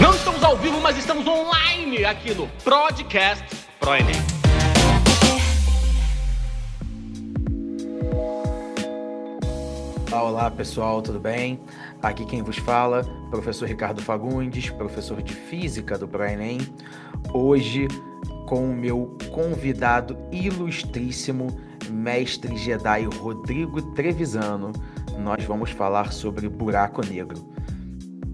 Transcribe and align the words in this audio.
Não 0.00 0.14
estamos 0.14 0.42
ao 0.42 0.56
vivo, 0.56 0.80
mas 0.80 0.96
estamos 0.96 1.26
online 1.26 2.02
aqui 2.06 2.32
no 2.32 2.48
Podcast 2.64 3.44
Pro 3.78 3.94
Enem. 3.94 4.14
Olá 10.10 10.50
pessoal, 10.50 11.02
tudo 11.02 11.20
bem? 11.20 11.60
Aqui 12.02 12.24
quem 12.24 12.42
vos 12.42 12.56
fala, 12.56 13.04
professor 13.30 13.68
Ricardo 13.68 14.00
Fagundes, 14.00 14.70
professor 14.70 15.20
de 15.20 15.34
Física 15.34 15.98
do 15.98 16.08
ProEnem. 16.08 16.58
Hoje 17.34 17.86
com 18.46 18.70
o 18.70 18.74
meu 18.74 19.14
convidado 19.30 20.16
ilustríssimo, 20.32 21.48
mestre 21.90 22.56
Jedi 22.56 23.04
Rodrigo 23.04 23.82
Trevisano, 23.92 24.72
nós 25.18 25.44
vamos 25.44 25.70
falar 25.70 26.12
sobre 26.12 26.48
buraco 26.48 27.04
negro. 27.06 27.52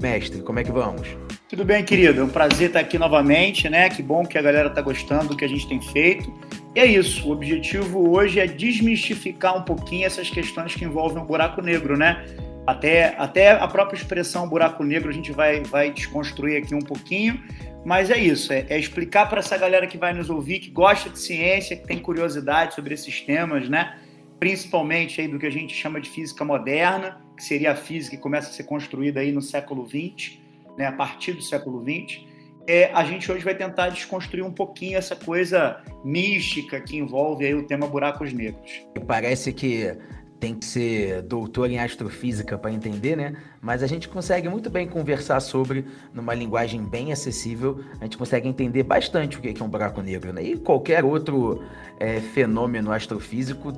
Mestre, 0.00 0.42
como 0.42 0.58
é 0.58 0.64
que 0.64 0.72
vamos? 0.72 1.08
Tudo 1.48 1.64
bem, 1.64 1.84
querido. 1.84 2.20
É 2.20 2.24
um 2.24 2.28
prazer 2.28 2.68
estar 2.68 2.80
aqui 2.80 2.98
novamente, 2.98 3.68
né? 3.68 3.88
Que 3.88 4.02
bom 4.02 4.24
que 4.24 4.36
a 4.36 4.42
galera 4.42 4.68
está 4.68 4.82
gostando 4.82 5.28
do 5.28 5.36
que 5.36 5.44
a 5.44 5.48
gente 5.48 5.68
tem 5.68 5.80
feito. 5.80 6.32
E 6.74 6.80
é 6.80 6.86
isso. 6.86 7.28
O 7.28 7.32
objetivo 7.32 8.10
hoje 8.14 8.40
é 8.40 8.46
desmistificar 8.46 9.56
um 9.56 9.62
pouquinho 9.62 10.06
essas 10.06 10.28
questões 10.28 10.74
que 10.74 10.84
envolvem 10.84 11.22
o 11.22 11.26
buraco 11.26 11.62
negro, 11.62 11.96
né? 11.96 12.24
Até, 12.66 13.14
até 13.18 13.52
a 13.52 13.68
própria 13.68 13.96
expressão 13.96 14.48
buraco 14.48 14.82
negro 14.82 15.10
a 15.10 15.12
gente 15.12 15.32
vai, 15.32 15.62
vai 15.62 15.90
desconstruir 15.90 16.56
aqui 16.56 16.74
um 16.74 16.80
pouquinho, 16.80 17.42
mas 17.84 18.10
é 18.10 18.16
isso, 18.16 18.52
é, 18.54 18.64
é 18.70 18.78
explicar 18.78 19.28
para 19.28 19.40
essa 19.40 19.58
galera 19.58 19.86
que 19.86 19.98
vai 19.98 20.14
nos 20.14 20.30
ouvir, 20.30 20.60
que 20.60 20.70
gosta 20.70 21.10
de 21.10 21.18
ciência, 21.18 21.76
que 21.76 21.86
tem 21.86 21.98
curiosidade 21.98 22.74
sobre 22.74 22.94
esses 22.94 23.20
temas, 23.20 23.68
né? 23.68 23.98
Principalmente 24.38 25.20
aí 25.20 25.28
do 25.28 25.38
que 25.38 25.46
a 25.46 25.50
gente 25.50 25.74
chama 25.74 26.00
de 26.00 26.10
física 26.10 26.44
moderna, 26.44 27.20
que 27.36 27.44
seria 27.44 27.72
a 27.72 27.76
física 27.76 28.16
que 28.16 28.22
começa 28.22 28.50
a 28.50 28.52
ser 28.52 28.64
construída 28.64 29.20
aí 29.20 29.32
no 29.32 29.40
século 29.40 29.86
XX, 29.86 30.38
né? 30.76 30.86
A 30.86 30.92
partir 30.92 31.32
do 31.32 31.42
século 31.42 31.82
XX. 31.82 32.20
É, 32.66 32.90
a 32.94 33.04
gente 33.04 33.30
hoje 33.30 33.44
vai 33.44 33.54
tentar 33.54 33.90
desconstruir 33.90 34.42
um 34.42 34.52
pouquinho 34.52 34.96
essa 34.96 35.14
coisa 35.14 35.82
mística 36.02 36.80
que 36.80 36.96
envolve 36.96 37.44
aí 37.44 37.54
o 37.54 37.66
tema 37.66 37.86
buracos 37.86 38.32
negros. 38.32 38.86
Parece 39.06 39.52
que 39.52 39.94
tem 40.40 40.54
que 40.54 40.64
ser 40.64 41.22
doutor 41.22 41.70
em 41.70 41.78
astrofísica 41.78 42.58
para 42.58 42.70
entender, 42.70 43.16
né? 43.16 43.34
Mas 43.60 43.82
a 43.82 43.86
gente 43.86 44.08
consegue 44.08 44.48
muito 44.48 44.68
bem 44.68 44.86
conversar 44.86 45.40
sobre 45.40 45.86
numa 46.12 46.34
linguagem 46.34 46.82
bem 46.82 47.12
acessível. 47.12 47.80
A 48.00 48.04
gente 48.04 48.18
consegue 48.18 48.48
entender 48.48 48.82
bastante 48.82 49.38
o 49.38 49.40
que 49.40 49.54
é 49.58 49.64
um 49.64 49.68
buraco 49.68 50.02
negro, 50.02 50.32
né? 50.32 50.42
E 50.42 50.56
qualquer 50.56 51.04
outro 51.04 51.62
é, 51.98 52.20
fenômeno 52.20 52.92
astrofísico, 52.92 53.72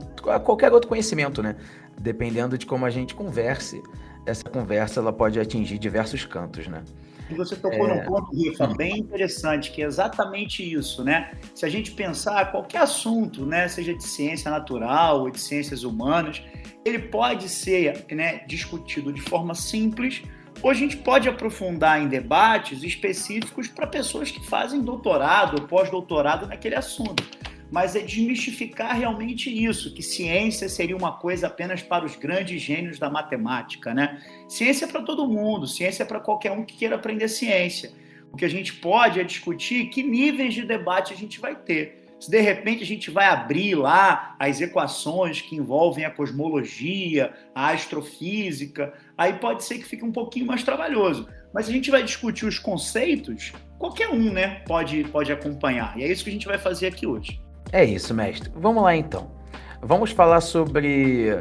qualquer 0.44 0.72
outro 0.72 0.88
conhecimento, 0.88 1.42
né? 1.42 1.56
Dependendo 2.00 2.58
de 2.58 2.66
como 2.66 2.84
a 2.84 2.90
gente 2.90 3.14
converse, 3.14 3.82
essa 4.24 4.44
conversa 4.44 5.00
ela 5.00 5.12
pode 5.12 5.38
atingir 5.38 5.78
diversos 5.78 6.24
cantos, 6.24 6.66
né? 6.66 6.82
E 7.28 7.34
você 7.34 7.56
tocou 7.56 7.88
é... 7.88 7.94
num 7.94 8.04
ponto, 8.04 8.34
Rifa, 8.34 8.66
bem 8.68 8.98
interessante, 8.98 9.70
que 9.70 9.82
é 9.82 9.86
exatamente 9.86 10.62
isso, 10.62 11.02
né? 11.02 11.32
Se 11.54 11.66
a 11.66 11.68
gente 11.68 11.90
pensar 11.92 12.50
qualquer 12.50 12.78
assunto, 12.78 13.44
né, 13.44 13.68
seja 13.68 13.94
de 13.94 14.04
ciência 14.04 14.50
natural 14.50 15.22
ou 15.22 15.30
de 15.30 15.40
ciências 15.40 15.82
humanas, 15.82 16.42
ele 16.84 16.98
pode 16.98 17.48
ser 17.48 18.06
né, 18.10 18.44
discutido 18.46 19.12
de 19.12 19.20
forma 19.20 19.54
simples, 19.54 20.22
ou 20.62 20.70
a 20.70 20.74
gente 20.74 20.96
pode 20.96 21.28
aprofundar 21.28 22.00
em 22.00 22.08
debates 22.08 22.82
específicos 22.82 23.68
para 23.68 23.86
pessoas 23.86 24.30
que 24.30 24.44
fazem 24.46 24.80
doutorado 24.80 25.60
ou 25.60 25.66
pós-doutorado 25.66 26.46
naquele 26.46 26.74
assunto 26.74 27.22
mas 27.70 27.96
é 27.96 28.00
desmistificar 28.00 28.96
realmente 28.96 29.50
isso, 29.50 29.92
que 29.92 30.02
ciência 30.02 30.68
seria 30.68 30.96
uma 30.96 31.12
coisa 31.12 31.46
apenas 31.46 31.82
para 31.82 32.04
os 32.04 32.16
grandes 32.16 32.62
gênios 32.62 32.98
da 32.98 33.10
matemática, 33.10 33.92
né? 33.92 34.22
Ciência 34.48 34.84
é 34.84 34.88
para 34.88 35.02
todo 35.02 35.28
mundo, 35.28 35.66
ciência 35.66 36.02
é 36.02 36.06
para 36.06 36.20
qualquer 36.20 36.52
um 36.52 36.64
que 36.64 36.76
queira 36.76 36.96
aprender 36.96 37.28
ciência. 37.28 37.92
O 38.32 38.36
que 38.36 38.44
a 38.44 38.50
gente 38.50 38.74
pode 38.74 39.20
é 39.20 39.24
discutir 39.24 39.86
que 39.86 40.02
níveis 40.02 40.54
de 40.54 40.62
debate 40.62 41.12
a 41.12 41.16
gente 41.16 41.40
vai 41.40 41.56
ter. 41.56 42.06
Se 42.18 42.30
de 42.30 42.40
repente 42.40 42.82
a 42.82 42.86
gente 42.86 43.10
vai 43.10 43.26
abrir 43.26 43.74
lá 43.74 44.34
as 44.38 44.60
equações 44.60 45.42
que 45.42 45.54
envolvem 45.54 46.04
a 46.04 46.10
cosmologia, 46.10 47.32
a 47.54 47.70
astrofísica, 47.70 48.94
aí 49.16 49.34
pode 49.34 49.64
ser 49.64 49.78
que 49.78 49.84
fique 49.84 50.04
um 50.04 50.12
pouquinho 50.12 50.46
mais 50.46 50.62
trabalhoso. 50.62 51.28
Mas 51.52 51.68
a 51.68 51.72
gente 51.72 51.90
vai 51.90 52.02
discutir 52.02 52.46
os 52.46 52.58
conceitos, 52.58 53.52
qualquer 53.78 54.08
um, 54.08 54.32
né, 54.32 54.62
pode, 54.66 55.04
pode 55.04 55.30
acompanhar. 55.30 55.96
E 55.98 56.04
é 56.04 56.10
isso 56.10 56.24
que 56.24 56.30
a 56.30 56.32
gente 56.32 56.46
vai 56.46 56.58
fazer 56.58 56.86
aqui 56.86 57.06
hoje. 57.06 57.45
É 57.72 57.84
isso, 57.84 58.14
mestre. 58.14 58.50
Vamos 58.54 58.82
lá 58.82 58.96
então. 58.96 59.30
Vamos 59.80 60.10
falar 60.10 60.40
sobre. 60.40 61.38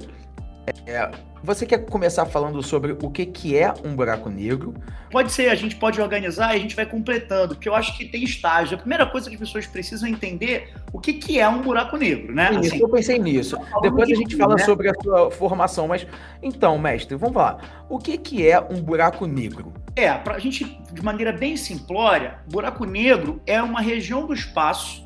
É, 0.86 1.10
você 1.46 1.66
quer 1.66 1.86
começar 1.86 2.26
falando 2.26 2.62
sobre 2.64 2.94
o 2.94 3.10
que, 3.12 3.26
que 3.26 3.56
é 3.56 3.72
um 3.84 3.96
buraco 3.96 4.30
negro? 4.30 4.74
Pode 5.12 5.32
ser, 5.32 5.50
a 5.50 5.56
gente 5.56 5.76
pode 5.76 6.02
organizar 6.02 6.54
e 6.54 6.58
a 6.58 6.60
gente 6.60 6.76
vai 6.76 6.88
completando, 6.88 7.54
porque 7.54 7.70
eu 7.70 7.76
acho 7.76 7.96
que 7.96 8.06
tem 8.06 8.24
estágio. 8.24 8.76
A 8.76 8.80
primeira 8.80 9.06
coisa 9.06 9.30
que 9.30 9.36
as 9.36 9.40
pessoas 9.40 9.68
precisam 9.68 10.10
entender 10.10 10.74
o 10.92 11.00
que, 11.00 11.14
que 11.14 11.40
é 11.40 11.48
um 11.48 11.62
buraco 11.62 11.98
negro, 11.98 12.34
né? 12.34 12.50
Isso, 12.52 12.74
assim, 12.74 12.82
eu 12.82 12.90
pensei 12.90 13.20
nisso. 13.20 13.58
Depois 13.82 14.10
a 14.10 14.16
gente 14.16 14.36
fala 14.36 14.56
né? 14.56 14.64
sobre 14.64 14.90
a 14.90 14.94
sua 15.04 15.30
formação, 15.30 15.88
mas 15.88 16.08
então, 16.42 16.80
mestre, 16.80 17.16
vamos 17.16 17.36
lá. 17.36 17.60
O 17.88 18.00
que, 18.00 18.18
que 18.18 18.48
é 18.48 18.60
um 18.60 18.82
buraco 18.82 19.28
negro? 19.28 19.72
É, 19.96 20.12
para 20.14 20.36
a 20.36 20.40
gente, 20.40 20.82
de 20.92 21.02
maneira 21.04 21.32
bem 21.32 21.56
simplória, 21.56 22.40
buraco 22.52 22.86
negro 22.86 23.40
é 23.46 23.62
uma 23.62 23.82
região 23.82 24.26
do 24.26 24.34
espaço 24.34 25.05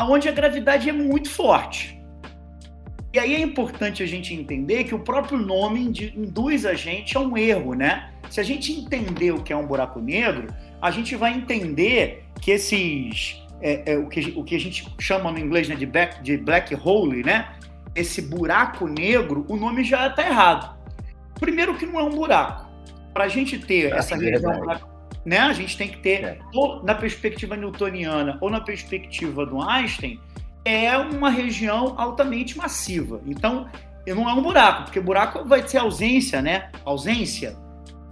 onde 0.00 0.28
a 0.28 0.32
gravidade 0.32 0.88
é 0.88 0.92
muito 0.92 1.30
forte. 1.30 1.96
E 3.12 3.18
aí 3.18 3.34
é 3.34 3.40
importante 3.40 4.02
a 4.02 4.06
gente 4.06 4.34
entender 4.34 4.84
que 4.84 4.94
o 4.94 4.98
próprio 4.98 5.38
nome 5.38 5.80
induz 6.14 6.66
a 6.66 6.74
gente 6.74 7.16
a 7.16 7.20
um 7.20 7.36
erro, 7.36 7.72
né? 7.74 8.10
Se 8.28 8.40
a 8.40 8.42
gente 8.42 8.72
entender 8.72 9.30
o 9.30 9.42
que 9.42 9.52
é 9.52 9.56
um 9.56 9.66
buraco 9.66 10.00
negro, 10.00 10.48
a 10.82 10.90
gente 10.90 11.14
vai 11.16 11.32
entender 11.32 12.24
que 12.40 12.50
esses. 12.50 13.42
É, 13.62 13.94
é, 13.94 13.96
o, 13.96 14.06
que, 14.06 14.34
o 14.36 14.44
que 14.44 14.54
a 14.54 14.60
gente 14.60 14.86
chama 14.98 15.32
no 15.32 15.38
inglês 15.38 15.66
né, 15.66 15.74
de, 15.74 15.86
black, 15.86 16.22
de 16.22 16.36
black 16.36 16.74
hole, 16.74 17.22
né? 17.24 17.54
Esse 17.94 18.20
buraco 18.20 18.86
negro, 18.86 19.46
o 19.48 19.56
nome 19.56 19.82
já 19.82 20.08
está 20.08 20.26
errado. 20.26 20.76
Primeiro 21.40 21.74
que 21.74 21.86
não 21.86 21.98
é 21.98 22.02
um 22.02 22.10
buraco. 22.10 22.66
Para 23.14 23.24
a 23.24 23.28
gente 23.28 23.58
ter 23.58 23.92
é 23.92 23.96
essa 23.96 24.14
região 24.14 24.52
né? 25.26 25.40
A 25.40 25.52
gente 25.52 25.76
tem 25.76 25.88
que 25.88 25.98
ter, 25.98 26.24
é. 26.24 26.38
ou 26.54 26.82
na 26.84 26.94
perspectiva 26.94 27.56
newtoniana 27.56 28.38
ou 28.40 28.48
na 28.48 28.60
perspectiva 28.60 29.44
do 29.44 29.60
Einstein, 29.60 30.20
é 30.64 30.96
uma 30.96 31.28
região 31.28 31.94
altamente 31.98 32.56
massiva. 32.56 33.20
Então, 33.26 33.68
não 34.06 34.28
é 34.28 34.32
um 34.32 34.42
buraco, 34.42 34.84
porque 34.84 35.00
buraco 35.00 35.44
vai 35.44 35.66
ser 35.66 35.78
ausência, 35.78 36.40
né? 36.40 36.70
Ausência. 36.84 37.56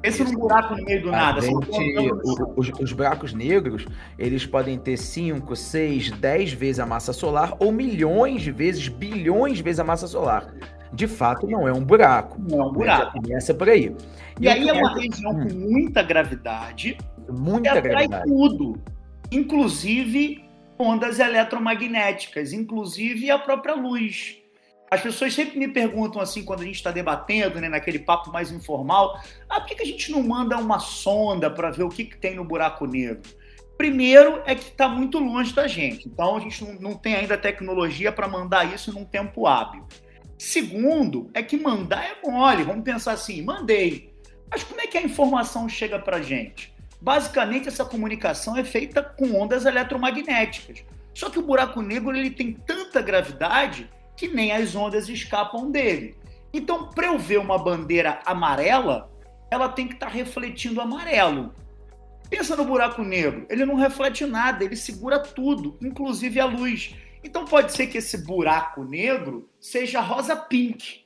Esse 0.05 0.21
é 0.21 0.25
um 0.27 0.33
buraco 0.33 0.77
no 0.77 0.85
meio 0.85 1.03
do 1.03 1.11
nada. 1.11 1.41
Gente, 1.41 2.13
os, 2.57 2.71
os, 2.79 2.93
buracos 2.93 3.33
negros, 3.33 3.87
eles 4.19 4.45
podem 4.45 4.79
ter 4.79 4.99
5, 4.99 5.57
6, 5.57 6.11
10 6.11 6.53
vezes 6.53 6.79
a 6.79 6.85
massa 6.85 7.15
solar 7.15 7.57
ou 7.59 7.73
milhões 7.73 8.43
de 8.43 8.53
vezes, 8.53 8.87
bilhões 8.87 9.57
de 9.57 9.63
vezes 9.63 9.81
a 9.81 9.85
massa 9.85 10.07
solar. 10.07 10.53
De 10.93 11.07
fato, 11.09 11.47
não 11.47 11.67
é 11.67 11.73
um 11.73 11.83
buraco. 11.83 12.39
Não 12.39 12.61
é 12.61 12.67
um 12.67 12.73
buraco. 12.73 13.19
Começa 13.19 13.55
por 13.55 13.69
aí. 13.69 13.97
E, 14.39 14.45
e 14.45 14.49
aí 14.49 14.69
é 14.69 14.73
uma 14.75 14.95
região 14.95 15.33
hum. 15.33 15.49
com 15.49 15.55
muita 15.55 16.03
gravidade. 16.03 16.99
Muita 17.27 17.73
que 17.73 17.79
atrai 17.79 18.07
gravidade. 18.07 18.25
tudo. 18.27 18.79
Inclusive 19.33 20.45
ondas 20.79 21.19
eletromagnéticas, 21.19 22.53
inclusive 22.53 23.31
a 23.31 23.39
própria 23.39 23.75
luz. 23.75 24.44
As 24.95 25.01
pessoas 25.01 25.35
sempre 25.35 25.59
me 25.59 25.67
perguntam 25.67 26.23
assim, 26.23 26.45
quando 26.45 26.61
a 26.61 26.65
gente 26.65 26.77
está 26.77 26.93
debatendo, 26.93 27.61
né, 27.61 27.69
naquele 27.69 27.99
papo 27.99 28.31
mais 28.31 28.53
informal, 28.53 29.21
ah, 29.49 29.61
por 29.61 29.67
que, 29.67 29.75
que 29.75 29.83
a 29.83 29.87
gente 29.87 30.13
não 30.13 30.23
manda 30.23 30.57
uma 30.57 30.79
sonda 30.79 31.51
para 31.51 31.69
ver 31.71 31.83
o 31.83 31.89
que, 31.89 32.05
que 32.05 32.17
tem 32.17 32.37
no 32.37 32.45
buraco 32.45 32.87
negro? 32.87 33.23
Primeiro 33.77 34.41
é 34.47 34.55
que 34.55 34.69
está 34.69 34.89
muito 34.89 35.19
longe 35.19 35.53
da 35.53 35.67
gente, 35.67 36.07
então 36.07 36.37
a 36.37 36.41
gente 36.41 36.65
não, 36.65 36.75
não 36.75 36.95
tem 36.95 37.17
ainda 37.17 37.37
tecnologia 37.37 38.13
para 38.13 38.29
mandar 38.29 38.73
isso 38.73 38.93
num 38.93 39.05
tempo 39.05 39.49
hábil. 39.49 39.85
Segundo, 40.39 41.29
é 41.35 41.43
que 41.43 41.57
mandar 41.57 42.05
é 42.05 42.17
mole. 42.25 42.63
Vamos 42.63 42.85
pensar 42.85 43.13
assim: 43.13 43.43
mandei. 43.43 44.13
Mas 44.49 44.63
como 44.63 44.81
é 44.81 44.87
que 44.87 44.97
a 44.97 45.03
informação 45.03 45.69
chega 45.69 45.99
para 45.99 46.19
a 46.19 46.23
gente? 46.23 46.73
Basicamente, 47.01 47.67
essa 47.67 47.85
comunicação 47.85 48.57
é 48.57 48.63
feita 48.63 49.03
com 49.03 49.35
ondas 49.35 49.65
eletromagnéticas. 49.65 50.85
Só 51.13 51.31
que 51.31 51.39
o 51.39 51.43
buraco 51.43 51.83
negro 51.83 52.17
ele 52.17 52.31
tem 52.31 52.53
tanta 52.53 53.03
gravidade 53.03 53.89
que 54.17 54.29
nem 54.29 54.53
as 54.53 54.75
ondas 54.75 55.09
escapam 55.09 55.71
dele. 55.71 56.17
Então, 56.53 56.89
para 56.89 57.07
eu 57.07 57.19
ver 57.19 57.39
uma 57.39 57.59
bandeira 57.59 58.21
amarela, 58.25 59.11
ela 59.51 59.69
tem 59.69 59.89
que 59.89 59.95
estar 59.95 60.07
tá 60.07 60.13
refletindo 60.13 60.81
amarelo. 60.81 61.55
Pensa 62.29 62.57
no 62.57 62.65
buraco 62.65 63.03
negro, 63.03 63.47
ele 63.51 63.65
não 63.65 63.75
reflete 63.75 64.25
nada, 64.25 64.65
ele 64.65 64.77
segura 64.77 65.19
tudo, 65.19 65.77
inclusive 65.81 66.41
a 66.41 66.47
luz. 66.47 66.95
Então 67.23 67.45
pode 67.45 67.73
ser 67.73 67.87
que 67.87 67.99
esse 67.99 68.19
buraco 68.19 68.85
negro 68.85 69.49
seja 69.61 70.01
rosa 70.01 70.37
pink, 70.37 71.05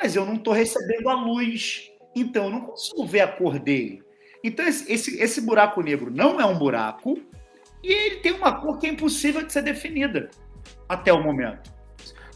mas 0.00 0.14
eu 0.14 0.26
não 0.26 0.34
estou 0.34 0.52
recebendo 0.52 1.08
a 1.08 1.14
luz, 1.14 1.90
então 2.14 2.44
eu 2.44 2.50
não 2.50 2.60
consigo 2.60 3.06
ver 3.06 3.20
a 3.20 3.28
cor 3.28 3.58
dele. 3.58 4.02
Então 4.44 4.66
esse, 4.66 4.92
esse, 4.92 5.20
esse 5.20 5.40
buraco 5.40 5.80
negro 5.80 6.10
não 6.10 6.40
é 6.40 6.44
um 6.44 6.58
buraco 6.58 7.18
e 7.82 7.92
ele 7.92 8.16
tem 8.16 8.32
uma 8.32 8.60
cor 8.60 8.78
que 8.78 8.86
é 8.86 8.90
impossível 8.90 9.42
de 9.42 9.52
ser 9.52 9.62
definida 9.62 10.30
até 10.88 11.12
o 11.12 11.22
momento. 11.22 11.71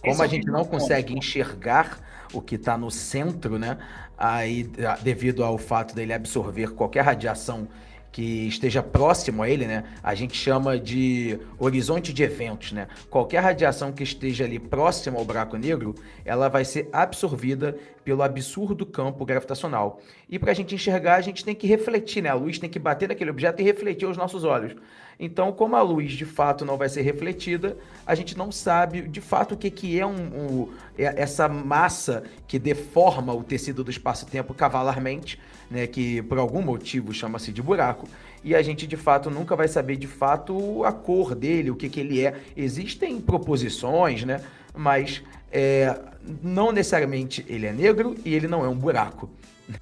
Como 0.00 0.12
esse 0.12 0.22
a 0.22 0.24
é 0.24 0.28
gente 0.28 0.46
não 0.46 0.64
consegue 0.64 1.16
enxergar 1.16 1.98
o 2.32 2.40
que 2.40 2.56
está 2.56 2.76
no 2.76 2.90
centro, 2.90 3.58
né? 3.58 3.78
Aí, 4.18 4.68
devido 5.02 5.44
ao 5.44 5.58
fato 5.58 5.94
dele 5.94 6.12
absorver 6.12 6.72
qualquer 6.72 7.02
radiação 7.02 7.68
que 8.16 8.48
esteja 8.48 8.82
próximo 8.82 9.42
a 9.42 9.48
ele, 9.50 9.66
né? 9.66 9.84
A 10.02 10.14
gente 10.14 10.34
chama 10.34 10.78
de 10.78 11.38
horizonte 11.58 12.14
de 12.14 12.22
eventos, 12.22 12.72
né? 12.72 12.88
Qualquer 13.10 13.40
radiação 13.40 13.92
que 13.92 14.02
esteja 14.02 14.44
ali 14.44 14.58
próximo 14.58 15.18
ao 15.18 15.24
buraco 15.26 15.58
negro, 15.58 15.94
ela 16.24 16.48
vai 16.48 16.64
ser 16.64 16.88
absorvida 16.94 17.76
pelo 18.02 18.22
absurdo 18.22 18.86
campo 18.86 19.22
gravitacional. 19.26 20.00
E 20.30 20.38
para 20.38 20.52
a 20.52 20.54
gente 20.54 20.74
enxergar, 20.74 21.16
a 21.16 21.20
gente 21.20 21.44
tem 21.44 21.54
que 21.54 21.66
refletir, 21.66 22.22
né? 22.22 22.30
A 22.30 22.34
luz 22.34 22.58
tem 22.58 22.70
que 22.70 22.78
bater 22.78 23.06
naquele 23.06 23.30
objeto 23.30 23.60
e 23.60 23.64
refletir 23.64 24.06
aos 24.06 24.16
nossos 24.16 24.44
olhos. 24.44 24.74
Então, 25.18 25.50
como 25.52 25.76
a 25.76 25.82
luz 25.82 26.12
de 26.12 26.24
fato 26.24 26.64
não 26.64 26.76
vai 26.76 26.88
ser 26.88 27.02
refletida, 27.02 27.76
a 28.06 28.14
gente 28.14 28.36
não 28.36 28.52
sabe 28.52 29.02
de 29.02 29.20
fato 29.20 29.54
o 29.54 29.56
que, 29.56 29.70
que 29.70 29.98
é 29.98 30.06
um, 30.06 30.12
um 30.14 30.68
é 30.98 31.22
essa 31.22 31.48
massa 31.48 32.22
que 32.46 32.58
deforma 32.58 33.32
o 33.34 33.42
tecido 33.42 33.82
do 33.82 33.90
espaço-tempo 33.90 34.52
cavalarmente 34.52 35.38
né, 35.70 35.86
que 35.86 36.22
por 36.22 36.38
algum 36.38 36.62
motivo 36.62 37.12
chama-se 37.12 37.52
de 37.52 37.62
buraco, 37.62 38.08
e 38.44 38.54
a 38.54 38.62
gente 38.62 38.86
de 38.86 38.96
fato 38.96 39.30
nunca 39.30 39.56
vai 39.56 39.68
saber 39.68 39.96
de 39.96 40.06
fato 40.06 40.84
a 40.84 40.92
cor 40.92 41.34
dele, 41.34 41.70
o 41.70 41.76
que, 41.76 41.88
que 41.88 42.00
ele 42.00 42.24
é. 42.24 42.34
Existem 42.56 43.20
proposições, 43.20 44.24
né, 44.24 44.40
mas 44.74 45.22
é, 45.50 45.98
não 46.42 46.70
necessariamente 46.70 47.44
ele 47.48 47.66
é 47.66 47.72
negro 47.72 48.14
e 48.24 48.34
ele 48.34 48.46
não 48.46 48.64
é 48.64 48.68
um 48.68 48.76
buraco. 48.76 49.28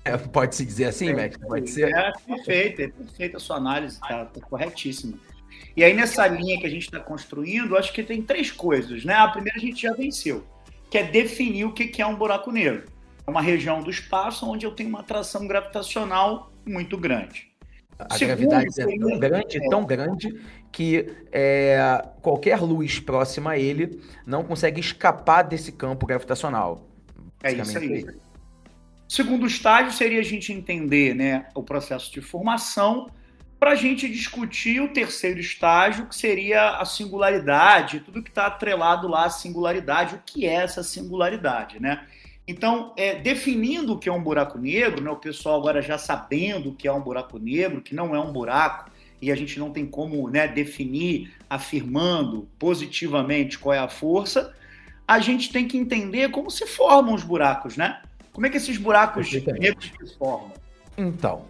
É, 0.04 0.16
Pode-se 0.28 0.64
dizer 0.64 0.86
assim, 0.86 1.10
é? 1.10 1.28
Pode 1.28 1.70
ser? 1.70 1.94
É 1.94 2.12
perfeito, 2.26 2.82
é 2.82 2.88
perfeita 2.88 3.36
a 3.36 3.40
sua 3.40 3.56
análise, 3.56 3.94
está 3.94 4.24
tá 4.24 4.40
corretíssima. 4.40 5.18
E 5.76 5.82
aí, 5.82 5.94
nessa 5.94 6.26
linha 6.26 6.58
que 6.58 6.66
a 6.66 6.70
gente 6.70 6.84
está 6.84 7.00
construindo, 7.00 7.76
acho 7.76 7.92
que 7.92 8.02
tem 8.02 8.22
três 8.22 8.50
coisas, 8.50 9.04
né? 9.04 9.14
A 9.14 9.28
primeira 9.28 9.58
a 9.58 9.60
gente 9.60 9.82
já 9.82 9.92
venceu, 9.92 10.44
que 10.90 10.98
é 10.98 11.02
definir 11.02 11.64
o 11.64 11.72
que 11.72 12.00
é 12.00 12.06
um 12.06 12.14
buraco 12.14 12.50
negro. 12.52 12.84
É 13.26 13.30
uma 13.30 13.42
região 13.42 13.82
do 13.82 13.90
espaço 13.90 14.48
onde 14.48 14.66
eu 14.66 14.70
tenho 14.70 14.88
uma 14.88 15.00
atração 15.00 15.46
gravitacional 15.46 16.52
muito 16.66 16.96
grande. 16.96 17.52
A 17.98 18.14
Segundo, 18.14 18.36
gravidade 18.36 18.80
é 18.80 18.98
tão 18.98 19.18
grande, 19.18 19.56
é. 19.56 19.68
tão 19.68 19.84
grande, 19.84 20.40
que 20.72 21.06
é, 21.30 22.02
qualquer 22.20 22.60
luz 22.60 22.98
próxima 22.98 23.52
a 23.52 23.58
ele 23.58 24.00
não 24.26 24.42
consegue 24.42 24.80
escapar 24.80 25.42
desse 25.42 25.70
campo 25.72 26.04
gravitacional. 26.04 26.88
É 27.42 27.52
isso 27.52 27.78
aí. 27.78 28.04
Segundo 29.08 29.46
estágio 29.46 29.92
seria 29.92 30.20
a 30.20 30.24
gente 30.24 30.52
entender 30.52 31.14
né, 31.14 31.46
o 31.54 31.62
processo 31.62 32.12
de 32.12 32.20
formação 32.20 33.10
para 33.60 33.72
a 33.72 33.74
gente 33.74 34.08
discutir 34.08 34.80
o 34.80 34.92
terceiro 34.92 35.40
estágio, 35.40 36.06
que 36.06 36.16
seria 36.16 36.76
a 36.76 36.84
singularidade, 36.84 38.00
tudo 38.00 38.22
que 38.22 38.28
está 38.28 38.46
atrelado 38.46 39.08
lá 39.08 39.24
à 39.24 39.30
singularidade, 39.30 40.16
o 40.16 40.22
que 40.24 40.46
é 40.46 40.54
essa 40.54 40.82
singularidade, 40.82 41.80
né? 41.80 42.06
Então, 42.46 42.92
é, 42.94 43.14
definindo 43.14 43.94
o 43.94 43.98
que 43.98 44.06
é 44.06 44.12
um 44.12 44.22
buraco 44.22 44.58
negro, 44.58 45.02
né, 45.02 45.10
o 45.10 45.16
pessoal 45.16 45.58
agora 45.58 45.80
já 45.80 45.96
sabendo 45.96 46.70
o 46.70 46.74
que 46.74 46.86
é 46.86 46.92
um 46.92 47.00
buraco 47.00 47.38
negro, 47.38 47.80
que 47.80 47.94
não 47.94 48.14
é 48.14 48.20
um 48.20 48.32
buraco, 48.32 48.90
e 49.20 49.32
a 49.32 49.34
gente 49.34 49.58
não 49.58 49.70
tem 49.70 49.86
como 49.86 50.28
né, 50.28 50.46
definir, 50.46 51.32
afirmando 51.48 52.46
positivamente 52.58 53.58
qual 53.58 53.72
é 53.72 53.78
a 53.78 53.88
força, 53.88 54.54
a 55.08 55.18
gente 55.18 55.50
tem 55.50 55.66
que 55.66 55.78
entender 55.78 56.30
como 56.30 56.50
se 56.50 56.66
formam 56.66 57.14
os 57.14 57.22
buracos, 57.22 57.78
né? 57.78 58.02
Como 58.34 58.46
é 58.46 58.50
que 58.50 58.58
esses 58.58 58.76
buracos 58.76 59.32
negros 59.32 59.90
se 59.98 60.18
formam? 60.18 60.52
Então, 60.98 61.46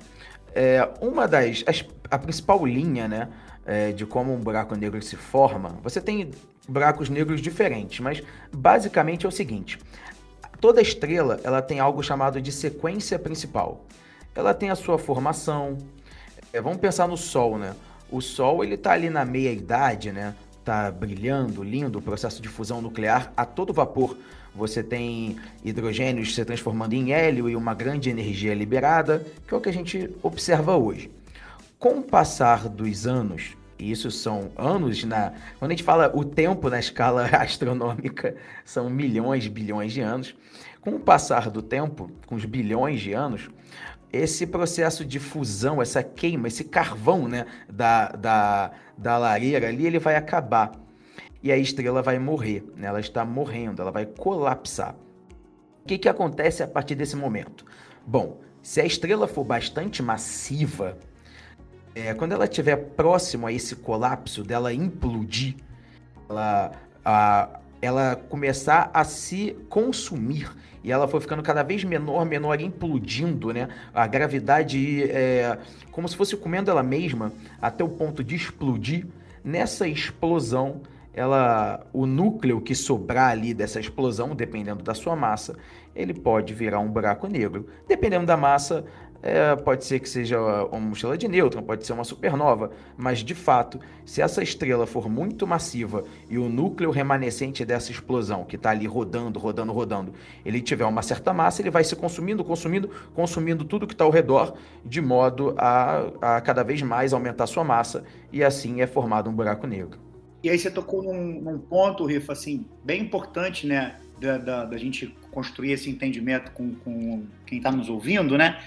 é, 0.54 0.88
uma 1.00 1.26
das. 1.26 1.64
As, 1.66 1.84
a 2.08 2.18
principal 2.18 2.64
linha, 2.64 3.08
né? 3.08 3.28
É, 3.66 3.92
de 3.92 4.04
como 4.04 4.32
um 4.32 4.38
buraco 4.38 4.76
negro 4.76 5.00
se 5.00 5.16
forma, 5.16 5.78
você 5.82 5.98
tem 5.98 6.30
buracos 6.68 7.08
negros 7.08 7.40
diferentes, 7.40 7.98
mas 7.98 8.22
basicamente 8.52 9.24
é 9.24 9.28
o 9.28 9.32
seguinte: 9.32 9.78
Toda 10.64 10.80
estrela 10.80 11.38
ela 11.44 11.60
tem 11.60 11.78
algo 11.78 12.02
chamado 12.02 12.40
de 12.40 12.50
sequência 12.50 13.18
principal. 13.18 13.84
Ela 14.34 14.54
tem 14.54 14.70
a 14.70 14.74
sua 14.74 14.98
formação. 14.98 15.76
É, 16.54 16.58
vamos 16.58 16.78
pensar 16.78 17.06
no 17.06 17.18
Sol, 17.18 17.58
né? 17.58 17.74
O 18.10 18.22
Sol 18.22 18.64
ele 18.64 18.74
está 18.74 18.92
ali 18.92 19.10
na 19.10 19.26
meia 19.26 19.52
idade, 19.52 20.10
né? 20.10 20.34
Tá 20.64 20.90
brilhando, 20.90 21.62
lindo, 21.62 21.98
o 21.98 22.02
processo 22.02 22.40
de 22.40 22.48
fusão 22.48 22.80
nuclear 22.80 23.30
a 23.36 23.44
todo 23.44 23.74
vapor. 23.74 24.16
Você 24.54 24.82
tem 24.82 25.36
hidrogênios 25.64 26.34
se 26.34 26.44
transformando 26.44 26.92
em 26.92 27.12
hélio 27.12 27.48
e 27.48 27.56
uma 27.56 27.74
grande 27.74 28.08
energia 28.08 28.54
liberada, 28.54 29.26
que 29.46 29.52
é 29.52 29.56
o 29.56 29.60
que 29.60 29.68
a 29.68 29.72
gente 29.72 30.10
observa 30.22 30.76
hoje. 30.76 31.10
Com 31.78 31.98
o 31.98 32.02
passar 32.02 32.68
dos 32.68 33.06
anos, 33.06 33.56
e 33.78 33.90
isso 33.90 34.10
são 34.10 34.52
anos 34.56 35.02
na. 35.04 35.32
Quando 35.58 35.72
a 35.72 35.74
gente 35.74 35.82
fala 35.82 36.10
o 36.14 36.24
tempo 36.24 36.70
na 36.70 36.78
escala 36.78 37.26
astronômica, 37.36 38.36
são 38.64 38.88
milhões, 38.88 39.46
bilhões 39.48 39.92
de 39.92 40.00
anos. 40.00 40.34
Com 40.80 40.92
o 40.92 41.00
passar 41.00 41.50
do 41.50 41.62
tempo, 41.62 42.10
com 42.26 42.34
os 42.34 42.44
bilhões 42.44 43.00
de 43.00 43.12
anos, 43.12 43.48
esse 44.12 44.46
processo 44.46 45.04
de 45.04 45.18
fusão, 45.18 45.82
essa 45.82 46.02
queima, 46.02 46.46
esse 46.46 46.62
carvão 46.62 47.26
né, 47.26 47.46
da, 47.68 48.08
da, 48.10 48.70
da 48.96 49.18
lareira 49.18 49.68
ali, 49.68 49.86
ele 49.86 49.98
vai 49.98 50.14
acabar. 50.14 50.72
E 51.44 51.52
a 51.52 51.58
estrela 51.58 52.00
vai 52.00 52.18
morrer, 52.18 52.64
né? 52.74 52.86
ela 52.86 53.00
está 53.00 53.22
morrendo, 53.22 53.82
ela 53.82 53.90
vai 53.90 54.06
colapsar. 54.06 54.96
O 55.82 55.86
que, 55.86 55.98
que 55.98 56.08
acontece 56.08 56.62
a 56.62 56.66
partir 56.66 56.94
desse 56.94 57.14
momento? 57.14 57.66
Bom, 58.06 58.40
se 58.62 58.80
a 58.80 58.86
estrela 58.86 59.28
for 59.28 59.44
bastante 59.44 60.02
massiva, 60.02 60.96
é, 61.94 62.14
quando 62.14 62.32
ela 62.32 62.46
estiver 62.46 62.76
próximo 62.76 63.46
a 63.46 63.52
esse 63.52 63.76
colapso, 63.76 64.42
dela 64.42 64.72
implodir, 64.72 65.56
ela, 66.30 66.72
a, 67.04 67.60
ela 67.82 68.16
começar 68.16 68.90
a 68.94 69.04
se 69.04 69.54
consumir 69.68 70.50
e 70.82 70.90
ela 70.90 71.06
foi 71.06 71.20
ficando 71.20 71.42
cada 71.42 71.62
vez 71.62 71.84
menor, 71.84 72.24
menor, 72.24 72.58
implodindo, 72.58 73.52
né? 73.52 73.68
A 73.92 74.06
gravidade 74.06 75.02
é 75.10 75.58
como 75.90 76.08
se 76.08 76.16
fosse 76.16 76.38
comendo 76.38 76.70
ela 76.70 76.82
mesma 76.82 77.30
até 77.60 77.84
o 77.84 77.88
ponto 77.90 78.24
de 78.24 78.34
explodir. 78.34 79.06
Nessa 79.44 79.86
explosão, 79.86 80.80
ela, 81.14 81.86
o 81.92 82.06
núcleo 82.06 82.60
que 82.60 82.74
sobrar 82.74 83.30
ali 83.30 83.54
dessa 83.54 83.78
explosão, 83.78 84.34
dependendo 84.34 84.82
da 84.82 84.94
sua 84.94 85.14
massa, 85.14 85.56
ele 85.94 86.12
pode 86.12 86.52
virar 86.52 86.80
um 86.80 86.88
buraco 86.88 87.26
negro. 87.28 87.66
Dependendo 87.86 88.26
da 88.26 88.36
massa, 88.36 88.84
é, 89.26 89.56
pode 89.56 89.86
ser 89.86 90.00
que 90.00 90.08
seja 90.08 90.38
uma 90.70 90.92
estrela 90.92 91.16
de 91.16 91.26
nêutron, 91.26 91.62
pode 91.62 91.86
ser 91.86 91.94
uma 91.94 92.04
supernova, 92.04 92.70
mas 92.94 93.20
de 93.20 93.34
fato, 93.34 93.80
se 94.04 94.20
essa 94.20 94.42
estrela 94.42 94.86
for 94.86 95.08
muito 95.08 95.46
massiva 95.46 96.04
e 96.28 96.36
o 96.36 96.46
núcleo 96.46 96.90
remanescente 96.90 97.64
dessa 97.64 97.90
explosão, 97.90 98.44
que 98.44 98.56
está 98.56 98.68
ali 98.68 98.86
rodando, 98.86 99.38
rodando, 99.38 99.72
rodando, 99.72 100.12
ele 100.44 100.60
tiver 100.60 100.84
uma 100.84 101.00
certa 101.00 101.32
massa, 101.32 101.62
ele 101.62 101.70
vai 101.70 101.82
se 101.84 101.96
consumindo, 101.96 102.44
consumindo, 102.44 102.90
consumindo 103.14 103.64
tudo 103.64 103.86
que 103.86 103.94
está 103.94 104.04
ao 104.04 104.10
redor, 104.10 104.56
de 104.84 105.00
modo 105.00 105.54
a, 105.56 106.10
a 106.20 106.40
cada 106.42 106.62
vez 106.62 106.82
mais 106.82 107.14
aumentar 107.14 107.46
sua 107.46 107.64
massa, 107.64 108.04
e 108.30 108.44
assim 108.44 108.82
é 108.82 108.86
formado 108.86 109.30
um 109.30 109.32
buraco 109.32 109.66
negro. 109.66 109.98
E 110.44 110.50
aí 110.50 110.58
você 110.58 110.70
tocou 110.70 111.02
num, 111.02 111.40
num 111.40 111.58
ponto, 111.58 112.04
Rifa, 112.04 112.34
assim, 112.34 112.66
bem 112.84 113.00
importante, 113.00 113.66
né, 113.66 113.96
da, 114.20 114.36
da, 114.36 114.64
da 114.66 114.76
gente 114.76 115.06
construir 115.30 115.72
esse 115.72 115.88
entendimento 115.88 116.52
com, 116.52 116.74
com 116.74 117.24
quem 117.46 117.58
está 117.58 117.72
nos 117.72 117.88
ouvindo, 117.88 118.36
né? 118.36 118.58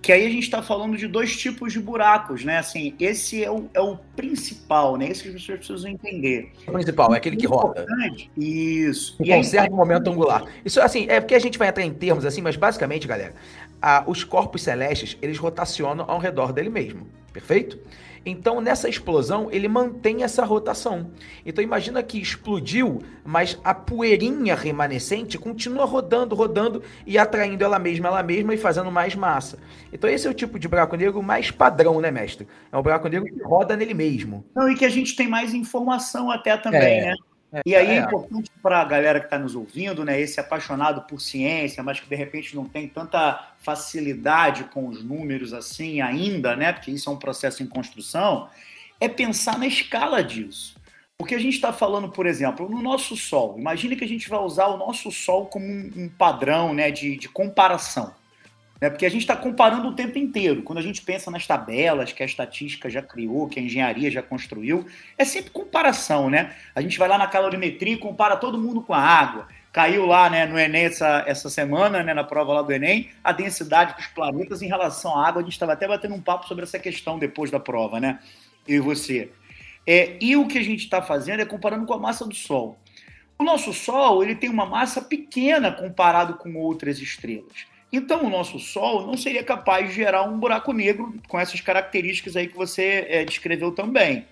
que 0.00 0.12
aí 0.12 0.24
a 0.24 0.30
gente 0.30 0.44
está 0.44 0.62
falando 0.62 0.96
de 0.96 1.08
dois 1.08 1.36
tipos 1.36 1.72
de 1.72 1.80
buracos, 1.80 2.44
né? 2.44 2.58
Assim, 2.58 2.94
esse 3.00 3.42
é 3.42 3.50
o, 3.50 3.68
é 3.74 3.80
o 3.80 3.96
principal, 4.14 4.96
né? 4.96 5.10
Esse 5.10 5.24
que 5.24 5.28
as 5.30 5.34
pessoas 5.34 5.58
precisam 5.58 5.90
entender. 5.90 6.52
O 6.66 6.72
principal, 6.72 7.12
é 7.12 7.16
aquele 7.16 7.36
que 7.36 7.46
roda. 7.46 7.84
Isso. 8.36 9.16
Que 9.16 9.34
conserva 9.34 9.74
o 9.74 9.76
momento 9.76 10.08
angular. 10.08 10.44
Isso, 10.64 10.80
assim, 10.80 11.06
é 11.08 11.20
porque 11.20 11.34
a 11.34 11.38
gente 11.38 11.58
vai 11.58 11.68
entrar 11.68 11.84
em 11.84 11.92
termos 11.92 12.24
assim, 12.24 12.40
mas 12.40 12.56
basicamente, 12.56 13.08
galera, 13.08 13.34
a, 13.82 14.04
os 14.06 14.22
corpos 14.22 14.62
celestes, 14.62 15.18
eles 15.20 15.36
rotacionam 15.36 16.04
ao 16.08 16.20
redor 16.20 16.52
dele 16.52 16.70
mesmo, 16.70 17.06
perfeito? 17.32 17.76
Então, 18.28 18.60
nessa 18.60 18.88
explosão, 18.88 19.48
ele 19.50 19.66
mantém 19.68 20.22
essa 20.22 20.44
rotação. 20.44 21.10
Então, 21.46 21.64
imagina 21.64 22.02
que 22.02 22.20
explodiu, 22.20 23.00
mas 23.24 23.58
a 23.64 23.72
poeirinha 23.72 24.54
remanescente 24.54 25.38
continua 25.38 25.86
rodando, 25.86 26.34
rodando 26.34 26.82
e 27.06 27.16
atraindo 27.16 27.64
ela 27.64 27.78
mesma, 27.78 28.08
ela 28.08 28.22
mesma 28.22 28.52
e 28.52 28.58
fazendo 28.58 28.92
mais 28.92 29.14
massa. 29.14 29.58
Então, 29.92 30.10
esse 30.10 30.26
é 30.26 30.30
o 30.30 30.34
tipo 30.34 30.58
de 30.58 30.68
buraco 30.68 30.96
negro 30.96 31.22
mais 31.22 31.50
padrão, 31.50 32.00
né, 32.00 32.10
mestre? 32.10 32.46
É 32.70 32.76
um 32.76 32.82
buraco 32.82 33.08
negro 33.08 33.32
que 33.32 33.42
roda 33.42 33.76
nele 33.76 33.94
mesmo. 33.94 34.44
Não, 34.54 34.70
e 34.70 34.74
que 34.74 34.84
a 34.84 34.90
gente 34.90 35.16
tem 35.16 35.26
mais 35.26 35.54
informação 35.54 36.30
até 36.30 36.56
também, 36.56 37.00
é. 37.00 37.06
né? 37.06 37.14
É, 37.52 37.62
e 37.64 37.74
aí 37.74 37.90
é, 37.90 37.98
importante 38.00 38.50
para 38.62 38.80
a 38.80 38.84
galera 38.84 39.20
que 39.20 39.26
está 39.26 39.38
nos 39.38 39.54
ouvindo, 39.54 40.04
né, 40.04 40.20
esse 40.20 40.38
apaixonado 40.38 41.02
por 41.02 41.20
ciência, 41.20 41.82
mas 41.82 41.98
que 41.98 42.08
de 42.08 42.14
repente 42.14 42.54
não 42.54 42.66
tem 42.66 42.86
tanta 42.86 43.54
facilidade 43.60 44.64
com 44.64 44.88
os 44.88 45.02
números 45.02 45.54
assim 45.54 46.00
ainda, 46.00 46.54
né, 46.54 46.72
porque 46.72 46.90
isso 46.90 47.08
é 47.08 47.12
um 47.12 47.18
processo 47.18 47.62
em 47.62 47.66
construção, 47.66 48.48
é 49.00 49.08
pensar 49.08 49.58
na 49.58 49.66
escala 49.66 50.22
disso. 50.22 50.76
Porque 51.16 51.34
a 51.34 51.38
gente 51.38 51.54
está 51.54 51.72
falando, 51.72 52.08
por 52.10 52.26
exemplo, 52.26 52.68
no 52.68 52.80
nosso 52.80 53.16
Sol. 53.16 53.58
Imagine 53.58 53.96
que 53.96 54.04
a 54.04 54.08
gente 54.08 54.28
vai 54.28 54.38
usar 54.38 54.68
o 54.68 54.76
nosso 54.76 55.10
Sol 55.10 55.46
como 55.46 55.66
um, 55.66 55.90
um 55.96 56.08
padrão 56.08 56.72
né, 56.72 56.92
de, 56.92 57.16
de 57.16 57.28
comparação. 57.28 58.14
Né? 58.80 58.88
Porque 58.88 59.06
a 59.06 59.10
gente 59.10 59.22
está 59.22 59.36
comparando 59.36 59.88
o 59.88 59.94
tempo 59.94 60.18
inteiro. 60.18 60.62
Quando 60.62 60.78
a 60.78 60.82
gente 60.82 61.02
pensa 61.02 61.30
nas 61.30 61.46
tabelas 61.46 62.12
que 62.12 62.22
a 62.22 62.26
estatística 62.26 62.88
já 62.88 63.02
criou, 63.02 63.48
que 63.48 63.58
a 63.58 63.62
engenharia 63.62 64.10
já 64.10 64.22
construiu, 64.22 64.86
é 65.16 65.24
sempre 65.24 65.50
comparação, 65.50 66.30
né? 66.30 66.54
A 66.74 66.80
gente 66.80 66.98
vai 66.98 67.08
lá 67.08 67.18
na 67.18 67.26
calorimetria 67.26 67.94
e 67.94 67.98
compara 67.98 68.36
todo 68.36 68.58
mundo 68.58 68.80
com 68.80 68.94
a 68.94 69.00
água. 69.00 69.48
caiu 69.72 70.06
lá 70.06 70.30
né, 70.30 70.46
no 70.46 70.58
Enem 70.58 70.84
essa, 70.86 71.24
essa 71.26 71.50
semana, 71.50 72.02
né, 72.02 72.14
na 72.14 72.24
prova 72.24 72.54
lá 72.54 72.62
do 72.62 72.72
Enem, 72.72 73.10
a 73.22 73.32
densidade 73.32 73.94
dos 73.94 74.06
planetas 74.08 74.62
em 74.62 74.66
relação 74.66 75.16
à 75.16 75.28
água. 75.28 75.40
A 75.40 75.44
gente 75.44 75.52
estava 75.52 75.72
até 75.72 75.86
batendo 75.86 76.14
um 76.14 76.20
papo 76.20 76.46
sobre 76.46 76.64
essa 76.64 76.78
questão 76.78 77.18
depois 77.18 77.50
da 77.50 77.60
prova, 77.60 78.00
né? 78.00 78.18
Eu 78.66 78.76
e 78.76 78.80
você. 78.80 79.30
É, 79.86 80.16
e 80.20 80.36
o 80.36 80.46
que 80.46 80.58
a 80.58 80.62
gente 80.62 80.84
está 80.84 81.00
fazendo 81.00 81.40
é 81.40 81.46
comparando 81.46 81.86
com 81.86 81.94
a 81.94 81.98
massa 81.98 82.24
do 82.26 82.34
Sol. 82.34 82.78
O 83.38 83.44
nosso 83.44 83.72
Sol 83.72 84.22
ele 84.22 84.34
tem 84.34 84.50
uma 84.50 84.66
massa 84.66 85.00
pequena 85.00 85.72
comparado 85.72 86.34
com 86.34 86.54
outras 86.56 86.98
estrelas. 86.98 87.66
Então, 87.92 88.24
o 88.24 88.30
nosso 88.30 88.58
Sol 88.58 89.06
não 89.06 89.16
seria 89.16 89.42
capaz 89.42 89.88
de 89.88 89.94
gerar 89.94 90.22
um 90.22 90.38
buraco 90.38 90.72
negro 90.72 91.14
com 91.26 91.40
essas 91.40 91.60
características 91.60 92.36
aí 92.36 92.46
que 92.46 92.56
você 92.56 93.06
é, 93.08 93.24
descreveu 93.24 93.72
também. 93.72 94.26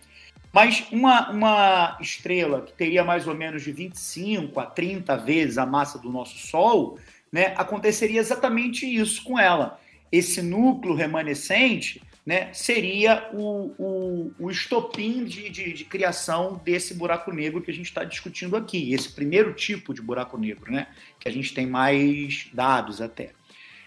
Mas 0.53 0.87
uma, 0.91 1.31
uma 1.31 1.99
estrela 2.01 2.63
que 2.63 2.73
teria 2.73 3.05
mais 3.05 3.27
ou 3.27 3.35
menos 3.35 3.63
de 3.63 3.73
25 3.73 4.59
a 4.61 4.67
30 4.67 5.17
vezes 5.19 5.59
a 5.59 5.67
massa 5.67 5.99
do 5.99 6.11
nosso 6.11 6.39
Sol, 6.39 6.99
né, 7.33 7.55
aconteceria 7.57 8.21
exatamente 8.21 8.87
isso 8.87 9.23
com 9.25 9.39
ela. 9.39 9.81
Esse 10.13 10.41
núcleo 10.41 10.95
remanescente 10.95 12.03
né, 12.25 12.53
seria 12.53 13.29
o, 13.33 13.75
o, 13.79 14.33
o 14.39 14.51
estopim 14.51 15.25
de, 15.25 15.49
de, 15.49 15.73
de, 15.73 15.85
criação 15.85 16.61
desse 16.65 16.95
buraco 16.95 17.33
negro 17.33 17.63
que 17.63 17.71
a 17.71 17.75
gente 17.75 17.87
está 17.87 18.03
discutindo 18.03 18.57
aqui, 18.57 18.93
esse 18.93 19.13
primeiro 19.13 19.53
tipo 19.53 19.95
de 19.95 20.03
buraco 20.03 20.37
negro, 20.37 20.73
né, 20.73 20.89
que 21.21 21.29
a 21.29 21.33
gente 21.33 21.55
tem 21.55 21.67
mais 21.67 22.49
dados 22.53 23.01
até. 23.01 23.31